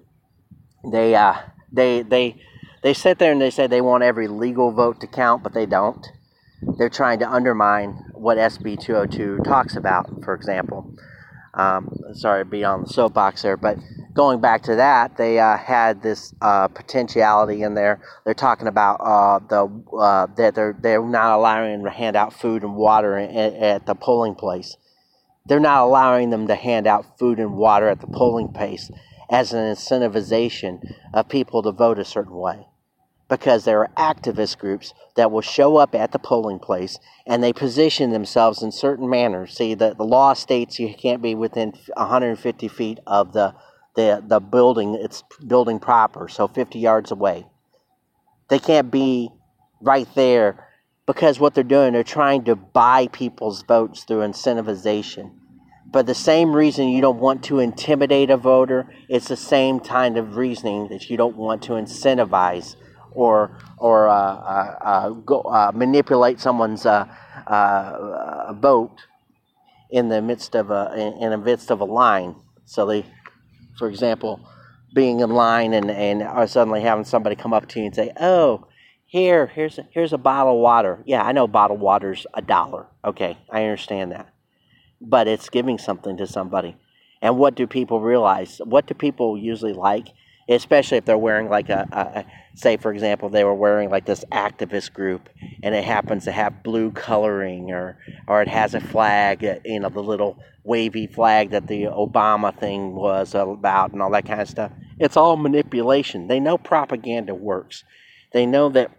[0.91, 1.35] They uh,
[1.71, 2.41] they they
[2.83, 5.65] they sit there and they say they want every legal vote to count, but they
[5.65, 6.05] don't.
[6.77, 10.95] They're trying to undermine what SB 202 talks about, for example.
[11.57, 13.77] Um, sorry be on the soapbox there, but
[14.13, 17.99] going back to that, they uh, had this uh, potentiality in there.
[18.25, 22.31] They're talking about uh, the uh, that they're they're not allowing them to hand out
[22.31, 24.77] food and water at, at, the polling place.
[25.47, 28.91] They're not allowing them to hand out food and water at the polling place
[29.27, 30.79] as an incentivization
[31.11, 32.67] of people to vote a certain way.
[33.29, 37.51] Because there are activist groups that will show up at the polling place and they
[37.51, 39.55] position themselves in certain manners.
[39.57, 43.53] See, the, the law states you can't be within 150 feet of the
[43.95, 47.47] the the building it's building proper, so 50 yards away.
[48.49, 49.29] They can't be
[49.81, 50.67] right there
[51.05, 55.31] because what they're doing, they're trying to buy people's votes through incentivization.
[55.89, 60.17] But the same reason you don't want to intimidate a voter, it's the same kind
[60.17, 62.75] of reasoning that you don't want to incentivize
[63.17, 68.95] or or uh, uh, uh, go, uh, manipulate someone's uh, vote
[69.89, 72.35] in the midst of a in, in the midst of a line.
[72.65, 73.05] So they,
[73.77, 74.47] for example,
[74.93, 78.11] being in line and and or suddenly having somebody come up to you and say,
[78.19, 78.67] "Oh,
[79.07, 82.85] here, here's a, here's a bottle of water." Yeah, I know bottled water's a dollar.
[83.03, 84.31] Okay, I understand that,
[85.01, 86.77] but it's giving something to somebody.
[87.19, 88.61] And what do people realize?
[88.63, 90.09] What do people usually like?
[90.49, 94.23] Especially if they're wearing like a, a, say, for example, they were wearing like this
[94.31, 95.29] activist group,
[95.61, 99.79] and it happens to have blue coloring, or or it has a flag, uh, you
[99.79, 104.41] know, the little wavy flag that the Obama thing was about, and all that kind
[104.41, 104.71] of stuff.
[104.99, 106.27] It's all manipulation.
[106.27, 107.83] They know propaganda works.
[108.31, 108.91] They know that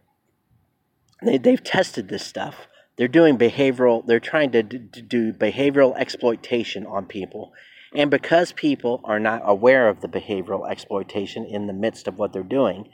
[1.23, 2.69] they, they've tested this stuff.
[2.97, 4.05] They're doing behavioral.
[4.07, 7.53] They're trying to do behavioral exploitation on people
[7.95, 12.33] and because people are not aware of the behavioral exploitation in the midst of what
[12.33, 12.89] they're doing,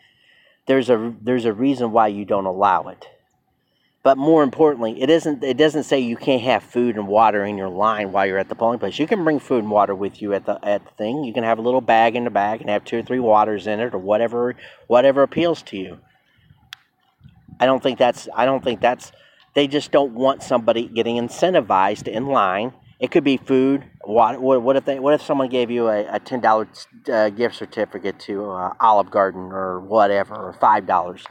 [0.66, 3.06] there's a there's a reason why you don't allow it.
[4.02, 7.56] But more importantly, it isn't it doesn't say you can't have food and water in
[7.56, 8.98] your line while you're at the polling place.
[8.98, 11.24] You can bring food and water with you at the at the thing.
[11.24, 13.66] You can have a little bag in the bag and have two or three waters
[13.66, 14.54] in it or whatever
[14.86, 15.98] whatever appeals to you.
[17.58, 19.10] I don't think that's I don't think that's
[19.54, 22.74] they just don't want somebody getting incentivized in line
[23.04, 23.84] it could be food.
[24.02, 24.98] What, what if they?
[24.98, 26.66] What if someone gave you a, a ten dollar
[27.12, 31.22] uh, gift certificate to uh, Olive Garden or whatever, or five dollars?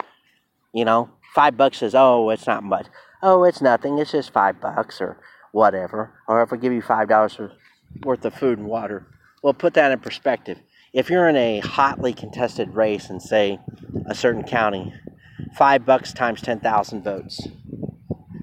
[0.72, 2.86] You know, five bucks says, oh, it's not much.
[3.22, 3.98] Oh, it's nothing.
[3.98, 5.18] It's just five bucks or
[5.50, 6.12] whatever.
[6.28, 7.40] Or if I give you five dollars
[8.04, 9.08] worth of food and water,
[9.42, 10.58] well, put that in perspective.
[10.92, 13.58] If you're in a hotly contested race in, say,
[14.06, 14.94] a certain county,
[15.58, 17.48] five bucks times ten thousand votes,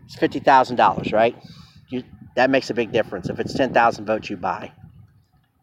[0.06, 1.38] it's fifty thousand dollars, right?
[2.36, 3.30] That makes a big difference.
[3.30, 4.72] If it's 10,000 votes you buy,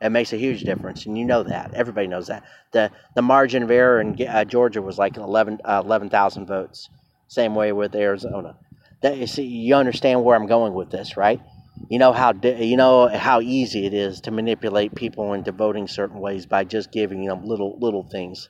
[0.01, 1.75] it makes a huge difference, and you know that.
[1.75, 2.45] Everybody knows that.
[2.73, 6.89] The the margin of error in uh, Georgia was like 11 uh, 11,000 votes.
[7.27, 8.57] Same way with Arizona.
[9.03, 11.41] That, you see, you understand where I'm going with this, right?
[11.89, 16.21] You know how you know how easy it is to manipulate people into voting certain
[16.21, 18.49] ways by just giving them little little things.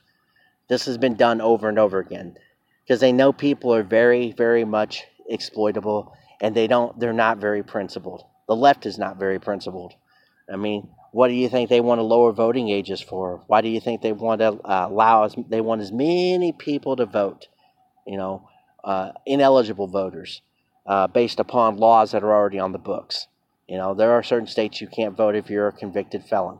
[0.67, 2.35] This has been done over and over again
[2.83, 7.63] because they know people are very very much exploitable and they don't they're not very
[7.63, 8.23] principled.
[8.47, 9.93] The left is not very principled.
[10.51, 13.43] I mean, what do you think they want to lower voting ages for?
[13.47, 16.95] Why do you think they want to uh, allow as they want as many people
[16.95, 17.47] to vote?
[18.07, 18.49] You know,
[18.83, 20.41] uh, ineligible voters
[20.85, 23.27] uh, based upon laws that are already on the books.
[23.67, 26.59] You know, there are certain states you can't vote if you're a convicted felon,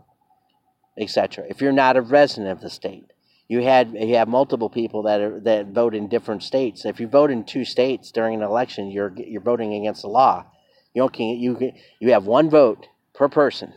[0.97, 1.45] etc.
[1.49, 3.05] If you're not a resident of the state,
[3.49, 6.85] you had you have multiple people that are, that vote in different states.
[6.85, 10.45] If you vote in two states during an election, you're you're voting against the law.
[10.93, 13.73] You don't you you have one vote per person,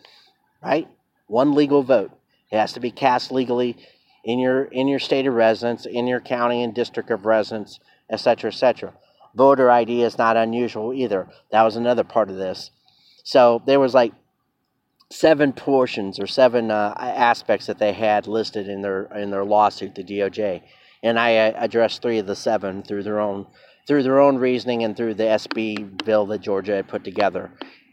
[0.63, 0.87] right?
[1.27, 2.13] One legal vote.
[2.51, 3.79] It has to be cast legally
[4.23, 7.81] in your in your state of residence, in your county and district of residence,
[8.11, 8.93] etc., etc.
[9.35, 11.29] Voter ID is not unusual either.
[11.51, 12.71] That was another part of this.
[13.25, 14.13] So there was like
[15.13, 19.95] seven portions or seven uh, aspects that they had listed in their in their lawsuit,
[19.95, 20.63] the DOJ,
[21.03, 23.47] and I uh, addressed three of the seven through their own
[23.87, 27.51] through their own reasoning and through the SB bill that Georgia had put together.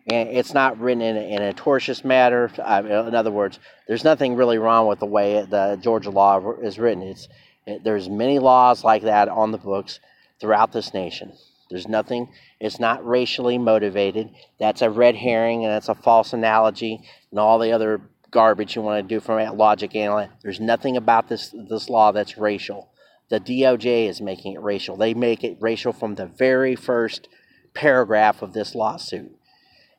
[0.07, 2.51] And it's not written in, in a tortious matter.
[2.57, 6.79] Uh, in other words, there's nothing really wrong with the way the Georgia law is
[6.79, 7.03] written.
[7.03, 7.27] It's
[7.65, 9.99] it, there's many laws like that on the books
[10.39, 11.33] throughout this nation.
[11.69, 12.29] There's nothing,
[12.59, 14.31] it's not racially motivated.
[14.59, 17.01] That's a red herring and that's a false analogy
[17.31, 18.01] and all the other
[18.31, 20.35] garbage you want to do from logic analysis.
[20.41, 22.89] There's nothing about this, this law that's racial.
[23.29, 24.97] The DOJ is making it racial.
[24.97, 27.27] They make it racial from the very first
[27.73, 29.31] paragraph of this lawsuit.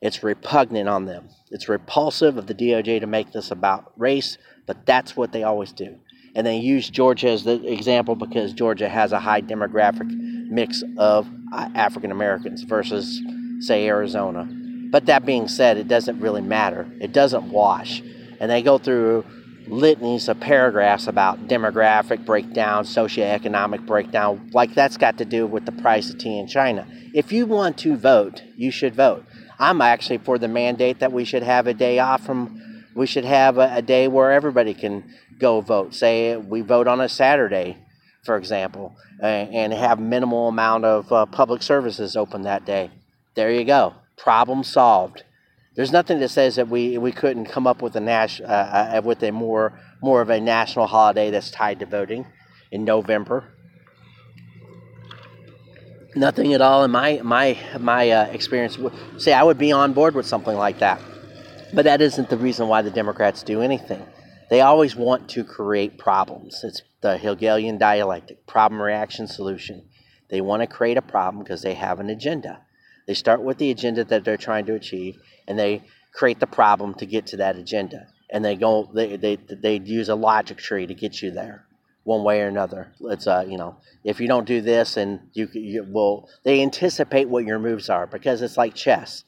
[0.01, 1.29] It's repugnant on them.
[1.49, 5.71] It's repulsive of the DOJ to make this about race, but that's what they always
[5.71, 5.99] do.
[6.35, 10.09] And they use Georgia as the example because Georgia has a high demographic
[10.49, 13.21] mix of Uh, African Americans versus,
[13.59, 14.47] say, Arizona.
[14.89, 16.87] But that being said, it doesn't really matter.
[16.99, 18.01] It doesn't wash.
[18.39, 19.25] And they go through
[19.67, 25.71] litanies of paragraphs about demographic breakdown, socioeconomic breakdown, like that's got to do with the
[25.71, 26.87] price of tea in China.
[27.13, 29.25] If you want to vote, you should vote.
[29.59, 33.25] I'm actually for the mandate that we should have a day off from, we should
[33.25, 35.93] have a, a day where everybody can go vote.
[35.93, 37.77] Say we vote on a Saturday
[38.23, 42.91] for example, and have minimal amount of uh, public services open that day.
[43.35, 43.95] There you go.
[44.17, 45.23] Problem solved.
[45.75, 48.43] There's nothing that says that we, we couldn't come up with a nas- uh,
[48.97, 52.25] uh, with a more more of a national holiday that's tied to voting
[52.71, 53.53] in November.
[56.13, 58.77] Nothing at all in my my my uh, experience.
[59.17, 61.01] Say I would be on board with something like that,
[61.73, 64.05] but that isn't the reason why the Democrats do anything.
[64.51, 66.61] They always want to create problems.
[66.65, 69.83] It's the Hegelian dialectic problem, reaction, solution.
[70.27, 72.59] They want to create a problem because they have an agenda.
[73.07, 75.83] They start with the agenda that they're trying to achieve, and they
[76.13, 78.07] create the problem to get to that agenda.
[78.29, 81.63] And they go, they, they, they use a logic tree to get you there
[82.03, 82.91] one way or another.
[82.99, 87.29] It's uh, you know, if you don't do this, and you, you will, they anticipate
[87.29, 89.23] what your moves are because it's like chess.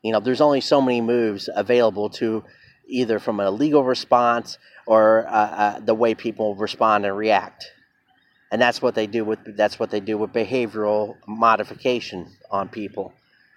[0.00, 2.42] You know, there's only so many moves available to
[2.86, 7.70] either from a legal response or uh, uh, the way people respond and react.
[8.50, 13.14] And that's what they do with that's what they do with behavioral modification on people.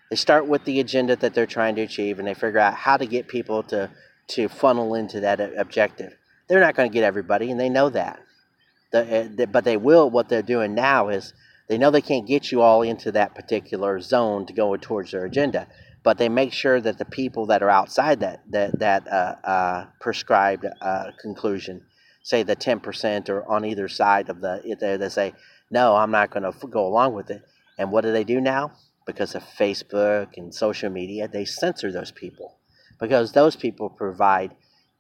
[0.09, 2.95] They start with the agenda that they're trying to achieve, and they figure out how
[2.95, 3.89] to get people to
[4.28, 6.15] to funnel into that objective.
[6.47, 8.19] They're not going to get everybody, and they know that.
[8.91, 10.09] The, uh, the, but they will.
[10.09, 11.34] What they're doing now is
[11.67, 15.26] they know they can't get you all into that particular zone to go towards their
[15.26, 15.67] agenda,
[16.05, 19.85] but they make sure that the people that are outside that that that uh, uh,
[19.99, 21.81] prescribed uh, conclusion,
[22.21, 25.33] say the ten percent or on either side of the, they, they say,
[25.71, 27.41] no, I'm not going to go along with it.
[27.79, 28.71] And what do they do now?
[29.07, 32.59] Because of Facebook and social media, they censor those people
[32.99, 34.55] because those people provide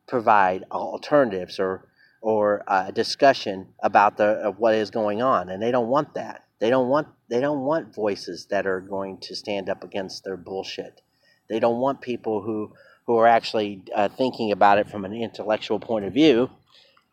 [0.07, 1.87] provide alternatives or
[2.21, 6.45] or a discussion about the what is going on, and they don't want that.
[6.59, 10.37] They don't want they don't want voices that are going to stand up against their
[10.37, 11.01] bullshit.
[11.49, 12.73] They don't want people who
[13.05, 16.49] who are actually uh, thinking about it from an intellectual point of view,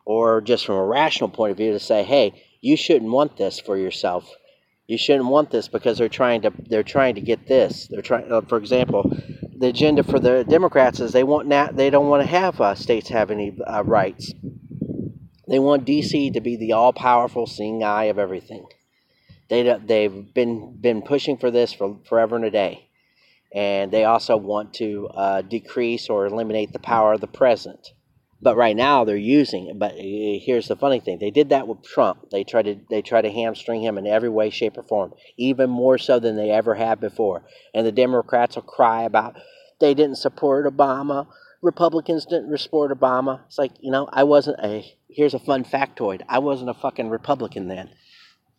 [0.05, 3.59] or just from a rational point of view to say, "Hey, you shouldn't want this
[3.59, 4.29] for yourself.
[4.87, 7.87] You shouldn't want this because they're trying to they're trying to get this.
[7.87, 9.11] They're trying, uh, for example,
[9.57, 12.75] the agenda for the Democrats is they want not they don't want to have uh,
[12.75, 14.33] states have any uh, rights.
[15.47, 18.65] They want DC to be the all powerful seeing eye of everything.
[19.53, 22.89] They they've been been pushing for this for forever and a day,
[23.53, 27.93] and they also want to uh, decrease or eliminate the power of the president.
[28.41, 29.77] But right now they're using it.
[29.77, 32.31] But here's the funny thing: they did that with Trump.
[32.31, 35.69] They tried to they tried to hamstring him in every way, shape, or form, even
[35.69, 37.43] more so than they ever have before.
[37.75, 39.35] And the Democrats will cry about
[39.79, 41.27] they didn't support Obama.
[41.61, 43.41] Republicans didn't support Obama.
[43.45, 44.83] It's like you know, I wasn't a.
[45.09, 47.91] Here's a fun factoid: I wasn't a fucking Republican then.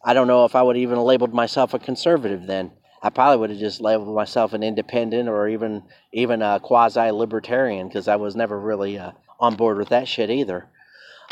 [0.05, 2.73] I don't know if I would even labeled myself a conservative then.
[3.03, 5.83] I probably would have just labeled myself an independent or even
[6.13, 8.99] even a quasi libertarian because I was never really.
[8.99, 10.67] Uh, on board with that shit either.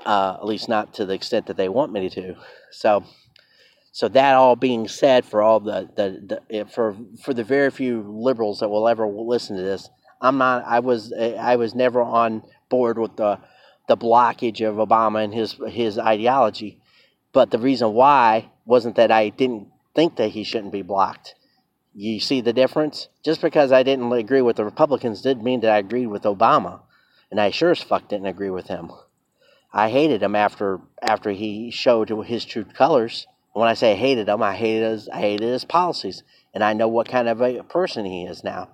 [0.05, 2.35] Uh, at least not to the extent that they want me to.
[2.73, 3.05] So,
[3.93, 8.03] so that all being said, for all the, the, the for for the very few
[8.09, 9.89] liberals that will ever listen to this,
[10.21, 10.65] I'm not.
[10.67, 13.39] I was I was never on board with the
[13.87, 16.81] the blockage of Obama and his his ideology.
[17.33, 21.35] But the reason why wasn't that I didn't think that he shouldn't be blocked.
[21.95, 23.09] You see the difference?
[23.25, 26.81] Just because I didn't agree with the Republicans didn't mean that I agreed with Obama
[27.33, 28.93] and I sure as fuck didn't agree with him.
[29.73, 33.27] I hated him after after he showed his true colors.
[33.55, 36.23] When I say hated him, I hated his I hated his policies,
[36.53, 38.69] and I know what kind of a person he is now.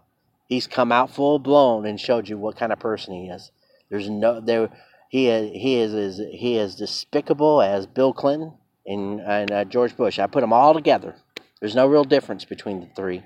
[0.49, 3.53] He's come out full blown and showed you what kind of person he is.
[3.91, 4.71] There's no there.
[5.09, 8.55] He is he is, is he is despicable as Bill Clinton
[8.87, 10.19] and and uh, George Bush.
[10.19, 11.17] I put them all together.
[11.61, 13.23] There's no real difference between the three.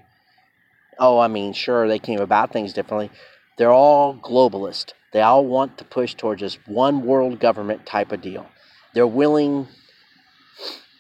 [0.99, 3.11] Oh, I mean, sure they came about things differently.
[3.59, 4.93] They're all globalist.
[5.13, 8.47] They all want to push towards this one world government type of deal.
[8.95, 9.69] They're willing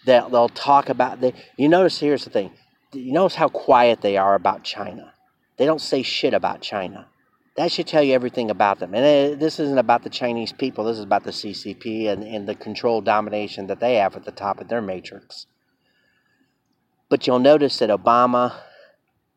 [0.07, 2.51] that they'll talk about the you notice here's the thing.
[2.93, 5.15] You notice how quiet they are about China.
[5.57, 7.07] They don't say shit about China.
[7.57, 8.95] That should tell you everything about them.
[8.95, 10.85] And uh, this isn't about the Chinese people.
[10.85, 14.33] This is about the CCP and, and the control domination that they have at the
[14.33, 15.47] top of their matrix.
[17.11, 18.55] But you'll notice that Obama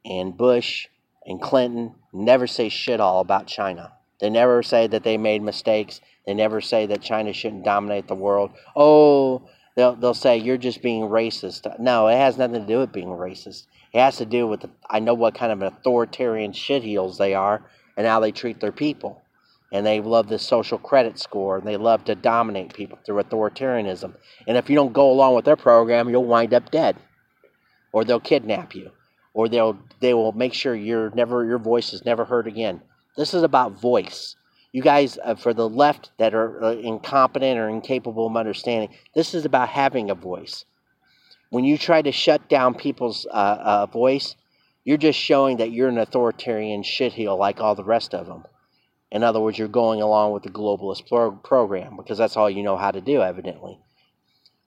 [0.06, 0.88] and Bush
[1.26, 3.92] and Clinton never say shit all about China.
[4.22, 6.00] They never say that they made mistakes.
[6.26, 8.52] They never say that China shouldn't dominate the world.
[8.78, 11.68] Oh, they'll, they'll say you're just being racist.
[11.82, 13.66] No, it has nothing to do with being racist.
[13.92, 17.66] It has to do with the, I know what kind of authoritarian shitheels they are
[17.98, 19.22] and how they treat their people.
[19.72, 24.14] And they love the social credit score and they love to dominate people through authoritarianism.
[24.48, 26.98] And if you don't go along with their program, you'll wind up dead.
[27.92, 28.92] Or they'll kidnap you.
[29.34, 32.82] Or they'll they will make sure your never your voice is never heard again.
[33.18, 34.36] This is about voice.
[34.72, 39.34] You guys, uh, for the left that are uh, incompetent or incapable of understanding, this
[39.34, 40.66] is about having a voice.
[41.50, 44.36] When you try to shut down people's uh, uh voice,
[44.86, 48.46] you're just showing that you're an authoritarian shitheel like all the rest of them.
[49.12, 52.64] In other words, you're going along with the globalist pro- program because that's all you
[52.64, 53.80] know how to do, evidently.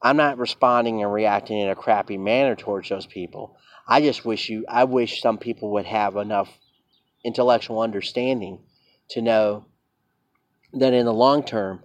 [0.02, 3.56] I'm not responding and reacting in a crappy manner towards those people.
[3.86, 6.48] I just wish you, I wish some people would have enough
[7.24, 8.60] intellectual understanding
[9.10, 9.66] to know
[10.72, 11.82] that in the long term,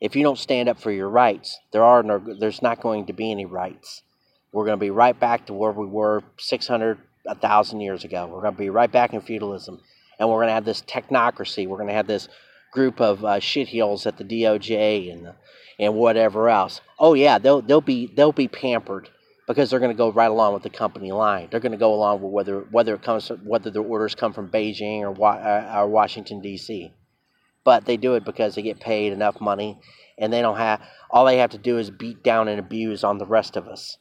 [0.00, 3.12] if you don't stand up for your rights, there are no, there's not going to
[3.12, 4.02] be any rights.
[4.52, 8.26] We're going to be right back to where we were 600, a thousand years ago.
[8.26, 9.80] We're going to be right back in feudalism,
[10.18, 11.66] and we're going to have this technocracy.
[11.66, 12.28] We're going to have this
[12.72, 15.34] group of uh, shitheels at the DOJ and
[15.78, 16.80] and whatever else.
[16.98, 19.08] Oh yeah, they'll they'll be they'll be pampered
[19.46, 21.48] because they're going to go right along with the company line.
[21.50, 24.50] They're going to go along with whether whether it comes whether the orders come from
[24.50, 26.92] Beijing or, uh, or Washington D.C.
[27.64, 29.78] But they do it because they get paid enough money,
[30.18, 33.18] and they don't have all they have to do is beat down and abuse on
[33.18, 33.98] the rest of us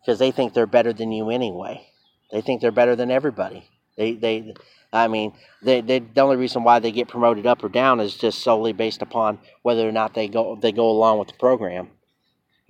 [0.00, 1.86] because they think they're better than you anyway.
[2.30, 3.68] They think they're better than everybody.
[3.96, 4.54] They they
[4.94, 8.16] I mean, they, they, the only reason why they get promoted up or down is
[8.16, 11.88] just solely based upon whether or not they go they go along with the program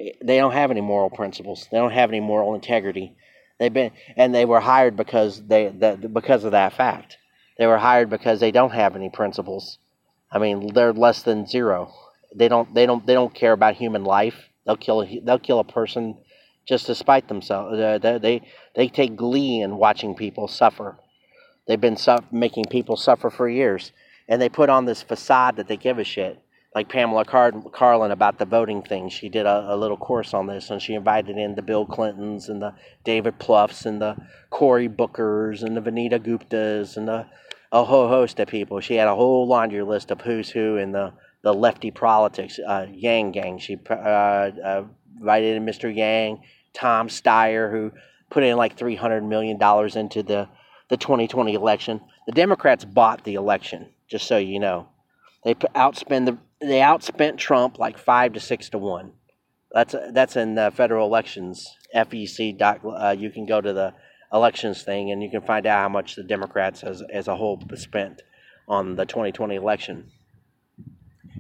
[0.01, 1.69] eh, they don't have any moral principles.
[1.71, 3.15] They don't have any moral integrity.
[3.59, 7.19] They've been and they were hired because they that because of that fact.
[7.59, 9.79] They were hired because they don't have any principles.
[10.33, 11.93] I mean, they're less than zero.
[12.35, 14.49] They don't they don't they don't care about human life.
[14.65, 16.17] They'll kill a, they'll kill a person
[16.67, 17.77] just to spite themselves.
[17.77, 18.43] They, they
[18.75, 20.97] they take glee in watching people suffer.
[21.67, 23.93] They've been su- making people suffer for years,
[24.29, 26.41] and they put on this facade that they give a shit
[26.75, 29.09] like Pamela Car- Karlan about the voting thing.
[29.09, 32.49] She did a, a, little course on this, and she invited in the Bill Clintons
[32.49, 34.17] and the David Plouffes and the
[34.51, 37.27] Cory Bookers and the Vanita Guptas and the,
[37.71, 38.81] a whole host of people.
[38.81, 41.13] She had a whole laundry list of who's who in the,
[41.43, 42.59] the lefty politics.
[42.59, 43.59] Uh, Yang Gang.
[43.59, 44.83] She uh,
[45.19, 45.95] invited in Mr.
[45.95, 46.43] Yang,
[46.73, 47.93] Tom Steyer, who
[48.31, 49.57] put in like $300 million
[49.97, 50.49] into the,
[50.89, 52.01] the 2020 election.
[52.27, 54.89] The Democrats bought the election, just so you know.
[55.45, 59.13] They outspend the they outspent Trump like five to six to one.
[59.71, 61.77] That's that's in the federal elections.
[61.95, 62.61] FEC.
[62.63, 63.93] Uh, you can go to the
[64.33, 67.63] elections thing and you can find out how much the Democrats as as a whole
[67.75, 68.23] spent
[68.67, 70.11] on the 2020 election.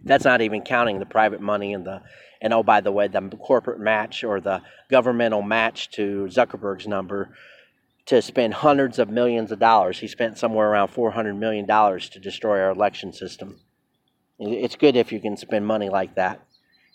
[0.04, 2.02] That's not even counting the private money and the
[2.44, 7.30] and oh by the way the corporate match or the governmental match to Zuckerberg's number
[8.04, 9.98] to spend hundreds of millions of dollars.
[9.98, 13.60] He spent somewhere around 400 million dollars to destroy our election system.
[14.38, 16.46] It's good if you can spend money like that.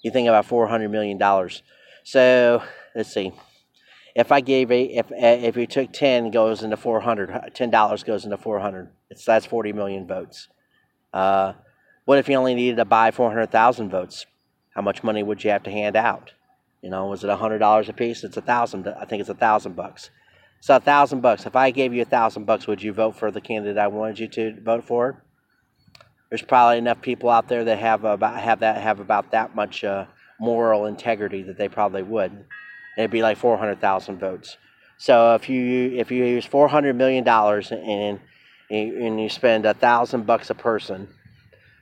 [0.03, 1.63] You think about four hundred million dollars.
[2.03, 2.61] So
[2.95, 3.33] let's see.
[4.15, 8.03] If I gave a if if you took ten goes into four hundred, ten dollars
[8.03, 8.89] goes into four hundred.
[9.09, 10.47] It's that's forty million votes.
[11.11, 11.53] Uh,
[12.05, 14.25] what if you only needed to buy four hundred thousand votes?
[14.75, 16.33] How much money would you have to hand out?
[16.81, 18.23] You know, was it a hundred dollars a piece?
[18.23, 18.87] It's a thousand.
[18.87, 20.09] I think it's a thousand bucks.
[20.61, 21.45] So a thousand bucks.
[21.45, 24.19] If I gave you a thousand bucks, would you vote for the candidate I wanted
[24.19, 25.23] you to vote for?
[26.29, 29.83] there's probably enough people out there that have about have that have about that much
[29.83, 30.05] uh,
[30.39, 32.45] moral integrity that they probably would.
[32.97, 34.57] It'd be like four hundred thousand votes.
[34.97, 38.19] So if you if you use four hundred million dollars and
[38.69, 41.07] and you spend a thousand bucks a person,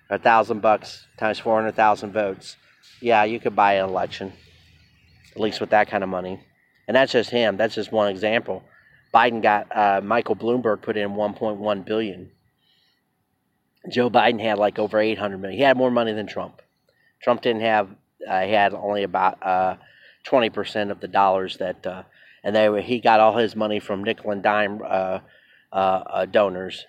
[0.09, 2.55] a thousand bucks times four hundred thousand votes,
[3.01, 4.33] yeah, you could buy an election,
[5.31, 6.39] at least with that kind of money.
[6.87, 7.57] And that's just him.
[7.57, 8.63] That's just one example.
[9.13, 12.31] Biden got uh, Michael Bloomberg put in 1.1 billion
[13.89, 15.57] Joe Biden had like over 800 million.
[15.57, 16.61] He had more money than Trump.
[17.21, 17.89] Trump didn't have.
[18.27, 19.75] Uh, he had only about uh,
[20.27, 22.03] 20% of the dollars that, uh,
[22.43, 25.19] and they he got all his money from nickel and dime uh,
[25.71, 26.85] uh, donors.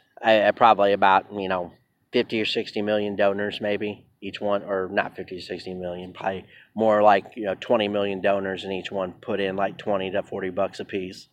[0.57, 1.73] probably about you know
[2.13, 6.45] 50 or 60 million donors, maybe each one, or not 50 to 60 million, probably
[6.75, 10.23] more like you know 20 million donors, and each one put in like 20 to
[10.23, 11.29] 40 bucks a piece,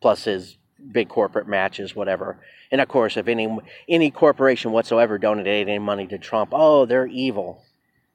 [0.00, 0.56] plus his
[0.92, 2.40] big corporate matches, whatever.
[2.70, 3.58] And of course, if any
[3.88, 7.64] any corporation whatsoever donated any money to Trump, oh, they're evil,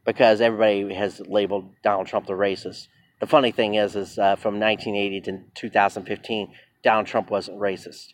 [0.05, 2.87] because everybody has labeled Donald Trump the racist.
[3.19, 8.13] The funny thing is, is uh, from 1980 to 2015, Donald Trump wasn't racist.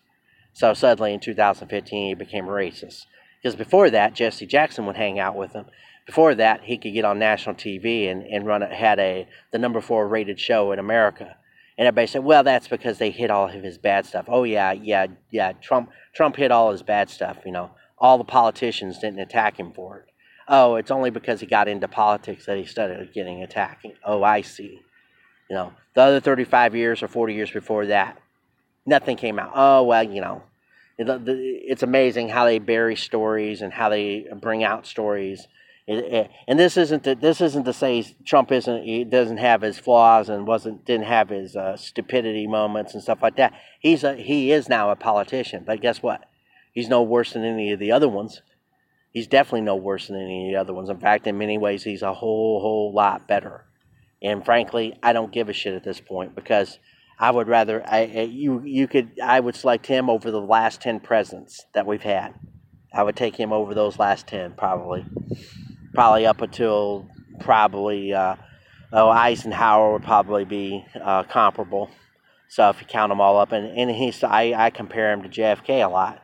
[0.53, 3.05] So suddenly in 2015, he became racist.
[3.41, 5.65] Because before that, Jesse Jackson would hang out with him.
[6.05, 9.59] Before that, he could get on national TV and, and run a, had a the
[9.59, 11.35] number four rated show in America
[11.79, 14.25] and everybody said, well, that's because they hit all of his bad stuff.
[14.27, 15.53] Oh yeah, yeah, yeah.
[15.53, 17.37] Trump Trump hit all his bad stuff.
[17.45, 20.05] You know, all the politicians didn't attack him for it.
[20.49, 23.93] Oh, it's only because he got into politics that he started getting attacking.
[24.03, 24.81] Oh, I see.
[25.49, 28.17] You know, the other 35 years or 40 years before that,
[28.85, 29.53] nothing came out.
[29.55, 30.43] Oh well, you know,
[30.99, 35.47] it's amazing how they bury stories and how they bring out stories
[35.89, 40.29] and this isn't to, this isn't to say Trump isn't he doesn't have his flaws
[40.29, 43.53] and wasn't didn't have his uh, stupidity moments and stuff like that.
[43.79, 46.25] He's a, he is now a politician, but guess what?
[46.71, 48.43] He's no worse than any of the other ones.
[49.11, 50.89] He's definitely no worse than any of the other ones.
[50.89, 53.65] In fact, in many ways, he's a whole whole lot better.
[54.21, 56.77] And frankly, I don't give a shit at this point because
[57.20, 60.99] I would rather I you you could I would select him over the last ten
[60.99, 62.34] presidents that we've had.
[62.93, 65.05] I would take him over those last ten probably
[65.93, 67.07] probably up until
[67.39, 68.36] probably uh,
[68.93, 71.89] oh Eisenhower would probably be uh, comparable
[72.49, 75.30] So if you count them all up, and, and he's I, I compare him to
[75.30, 76.24] JFK a lot.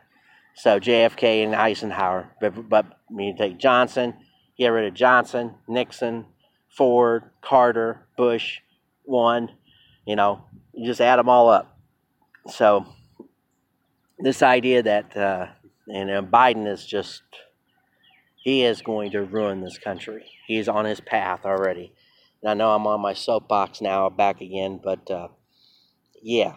[0.56, 4.14] So JFK and Eisenhower, but, but you take Johnson,
[4.58, 6.26] get rid of Johnson, Nixon,
[6.68, 8.60] Ford, Carter, Bush,
[9.04, 9.50] one,
[10.06, 11.78] you know, you just add them all up.
[12.48, 12.86] So
[14.18, 15.46] this idea that uh,
[15.88, 17.22] and uh, Biden is just
[18.36, 20.24] he is going to ruin this country.
[20.46, 21.92] He's on his path already.
[22.42, 25.28] And I know I'm on my soapbox now, back again, but uh,
[26.22, 26.54] yeah,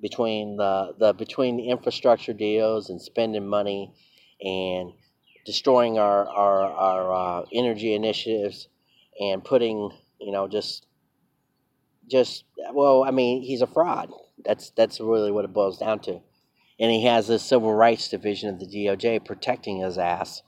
[0.00, 3.94] between the, the between the infrastructure deals and spending money
[4.42, 4.92] and
[5.46, 8.68] destroying our our, our uh, energy initiatives
[9.20, 9.90] and putting
[10.20, 10.86] you know just
[12.10, 14.10] just well, I mean, he's a fraud.
[14.44, 16.20] That's that's really what it boils down to.
[16.80, 20.42] And he has this civil rights division of the DOJ protecting his ass.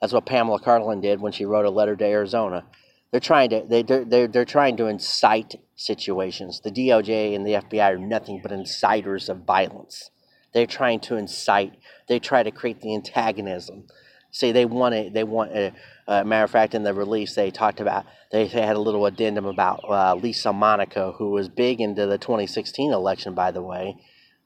[0.00, 2.64] That's what Pamela Karlan did when she wrote a letter to Arizona.
[3.10, 6.60] They're trying to they they're, they're, they're trying to incite situations.
[6.60, 10.10] The DOJ and the FBI are nothing but inciters of violence.
[10.52, 11.74] They're trying to incite.
[12.08, 13.84] They try to create the antagonism.
[14.30, 15.14] See, they want it.
[15.14, 15.52] They want.
[15.52, 15.72] A,
[16.08, 18.06] uh, matter of fact, in the release, they talked about.
[18.32, 22.16] They, they had a little addendum about uh, Lisa Monaco, who was big into the
[22.16, 23.96] 2016 election, by the way.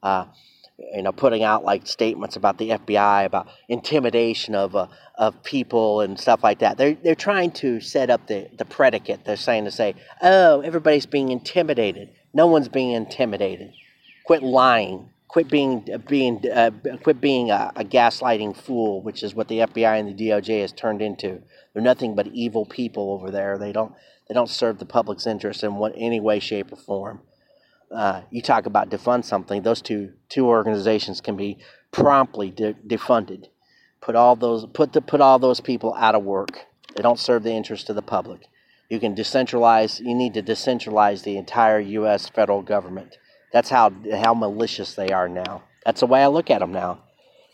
[0.03, 0.25] Uh,
[0.77, 4.87] you know, putting out like statements about the FBI, about intimidation of uh,
[5.17, 6.77] of people and stuff like that.
[6.77, 9.23] They're they're trying to set up the the predicate.
[9.23, 12.09] They're saying to say, oh, everybody's being intimidated.
[12.33, 13.71] No one's being intimidated.
[14.25, 15.12] Quit lying.
[15.33, 16.69] Quit being being uh,
[17.01, 20.71] quit being a, a gaslighting fool, which is what the FBI and the DOJ has
[20.71, 21.41] turned into.
[21.73, 23.57] They're nothing but evil people over there.
[23.57, 23.95] They don't
[24.27, 27.21] they don't serve the public's interest in what, any way, shape, or form.
[27.91, 31.57] Uh, you talk about defund something; those two two organizations can be
[31.91, 33.47] promptly de- defunded.
[34.01, 36.67] Put all those put the, put all those people out of work.
[36.95, 38.45] They don't serve the interest of the public.
[38.87, 39.99] You can decentralize.
[39.99, 42.29] You need to decentralize the entire U.S.
[42.29, 43.17] federal government.
[43.53, 45.63] That's how how malicious they are now.
[45.85, 47.03] That's the way I look at them now.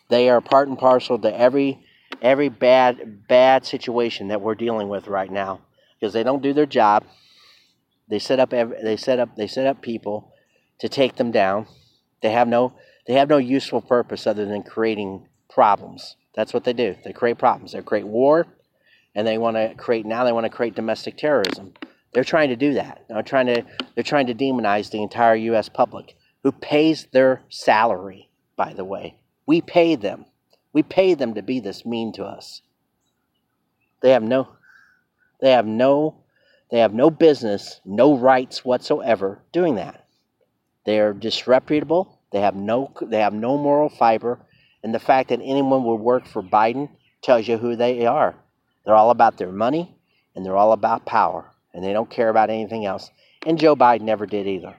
[0.10, 1.86] They are part and parcel to every
[2.22, 5.62] every bad bad situation that we're dealing with right now
[6.00, 7.04] because they don't do their job.
[8.08, 10.34] They set up every, they set up they set up people
[10.80, 11.68] to take them down.
[12.22, 12.74] They have no
[13.06, 16.16] they have no useful purpose other than creating problems.
[16.34, 16.95] That's what they do.
[17.04, 17.74] They create problems.
[17.74, 18.47] They create war,
[19.14, 20.24] and they want to create now.
[20.24, 21.74] They want to create domestic terrorism.
[22.14, 23.05] They're trying to do that.
[23.07, 25.70] They're trying to they're trying to demonize the entire U.S.
[25.70, 28.30] public who pays their salary.
[28.55, 30.26] By the way, we pay them.
[30.74, 32.62] We pay them to be this mean to us.
[34.01, 34.49] They have no
[35.41, 36.24] they have no
[36.72, 40.05] they have no business, no rights whatsoever doing that.
[40.86, 42.20] They are disreputable.
[42.32, 44.39] They have no they have no moral fiber,
[44.84, 46.89] and the fact that anyone would work for Biden
[47.22, 48.36] tells you who they are.
[48.86, 49.95] They're all about their money
[50.36, 53.12] and they're all about power and they don't care about anything else.
[53.46, 54.76] And Joe Biden never did either.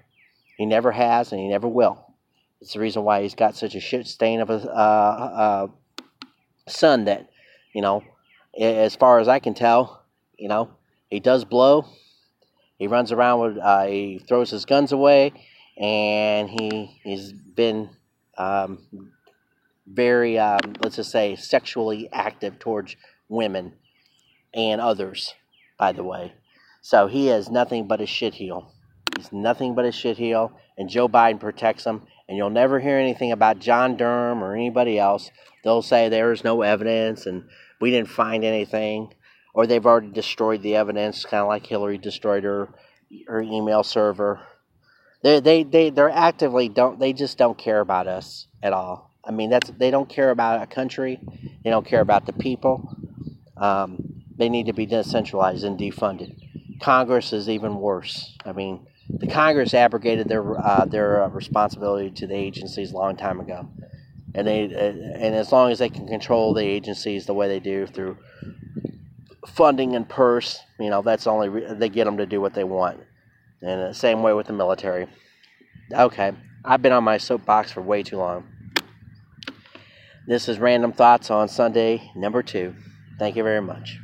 [0.56, 2.14] He never has, and he never will.
[2.60, 5.68] It's the reason why he's got such a shit stain of a uh,
[5.98, 6.02] uh,
[6.68, 7.30] son that,
[7.72, 8.02] you know,
[8.58, 10.04] as far as I can tell,
[10.36, 10.70] you know,
[11.08, 11.86] he does blow.
[12.78, 15.32] He runs around with, uh, he throws his guns away,
[15.78, 17.90] and he he's been
[18.36, 18.78] um,
[19.86, 22.96] very, um, let's just say, sexually active towards
[23.28, 23.74] women
[24.52, 25.34] and others,
[25.78, 26.32] by the way.
[26.80, 28.70] So he is nothing but a shitheel.
[29.16, 32.06] He's nothing but a shitheel, and Joe Biden protects him.
[32.28, 35.30] And you'll never hear anything about John Durham or anybody else.
[35.64, 37.44] They'll say there is no evidence and
[37.80, 39.12] we didn't find anything,
[39.54, 42.68] or they've already destroyed the evidence, kind of like Hillary destroyed her
[43.26, 44.40] her email server.
[45.22, 49.10] They they they they're actively don't they just don't care about us at all.
[49.24, 51.18] I mean that's they don't care about a country.
[51.64, 52.96] They don't care about the people.
[53.56, 56.38] Um, they need to be decentralized and defunded.
[56.80, 58.36] Congress is even worse.
[58.44, 63.16] I mean, the Congress abrogated their uh, their uh, responsibility to the agencies a long
[63.16, 63.68] time ago,
[64.34, 67.60] and they uh, and as long as they can control the agencies the way they
[67.60, 68.16] do through
[69.46, 72.64] funding and purse, you know, that's only re- they get them to do what they
[72.64, 73.00] want.
[73.62, 75.06] And the same way with the military.
[75.92, 76.32] Okay,
[76.64, 78.46] I've been on my soapbox for way too long.
[80.26, 82.74] This is Random Thoughts on Sunday, number two.
[83.18, 83.98] Thank you very much.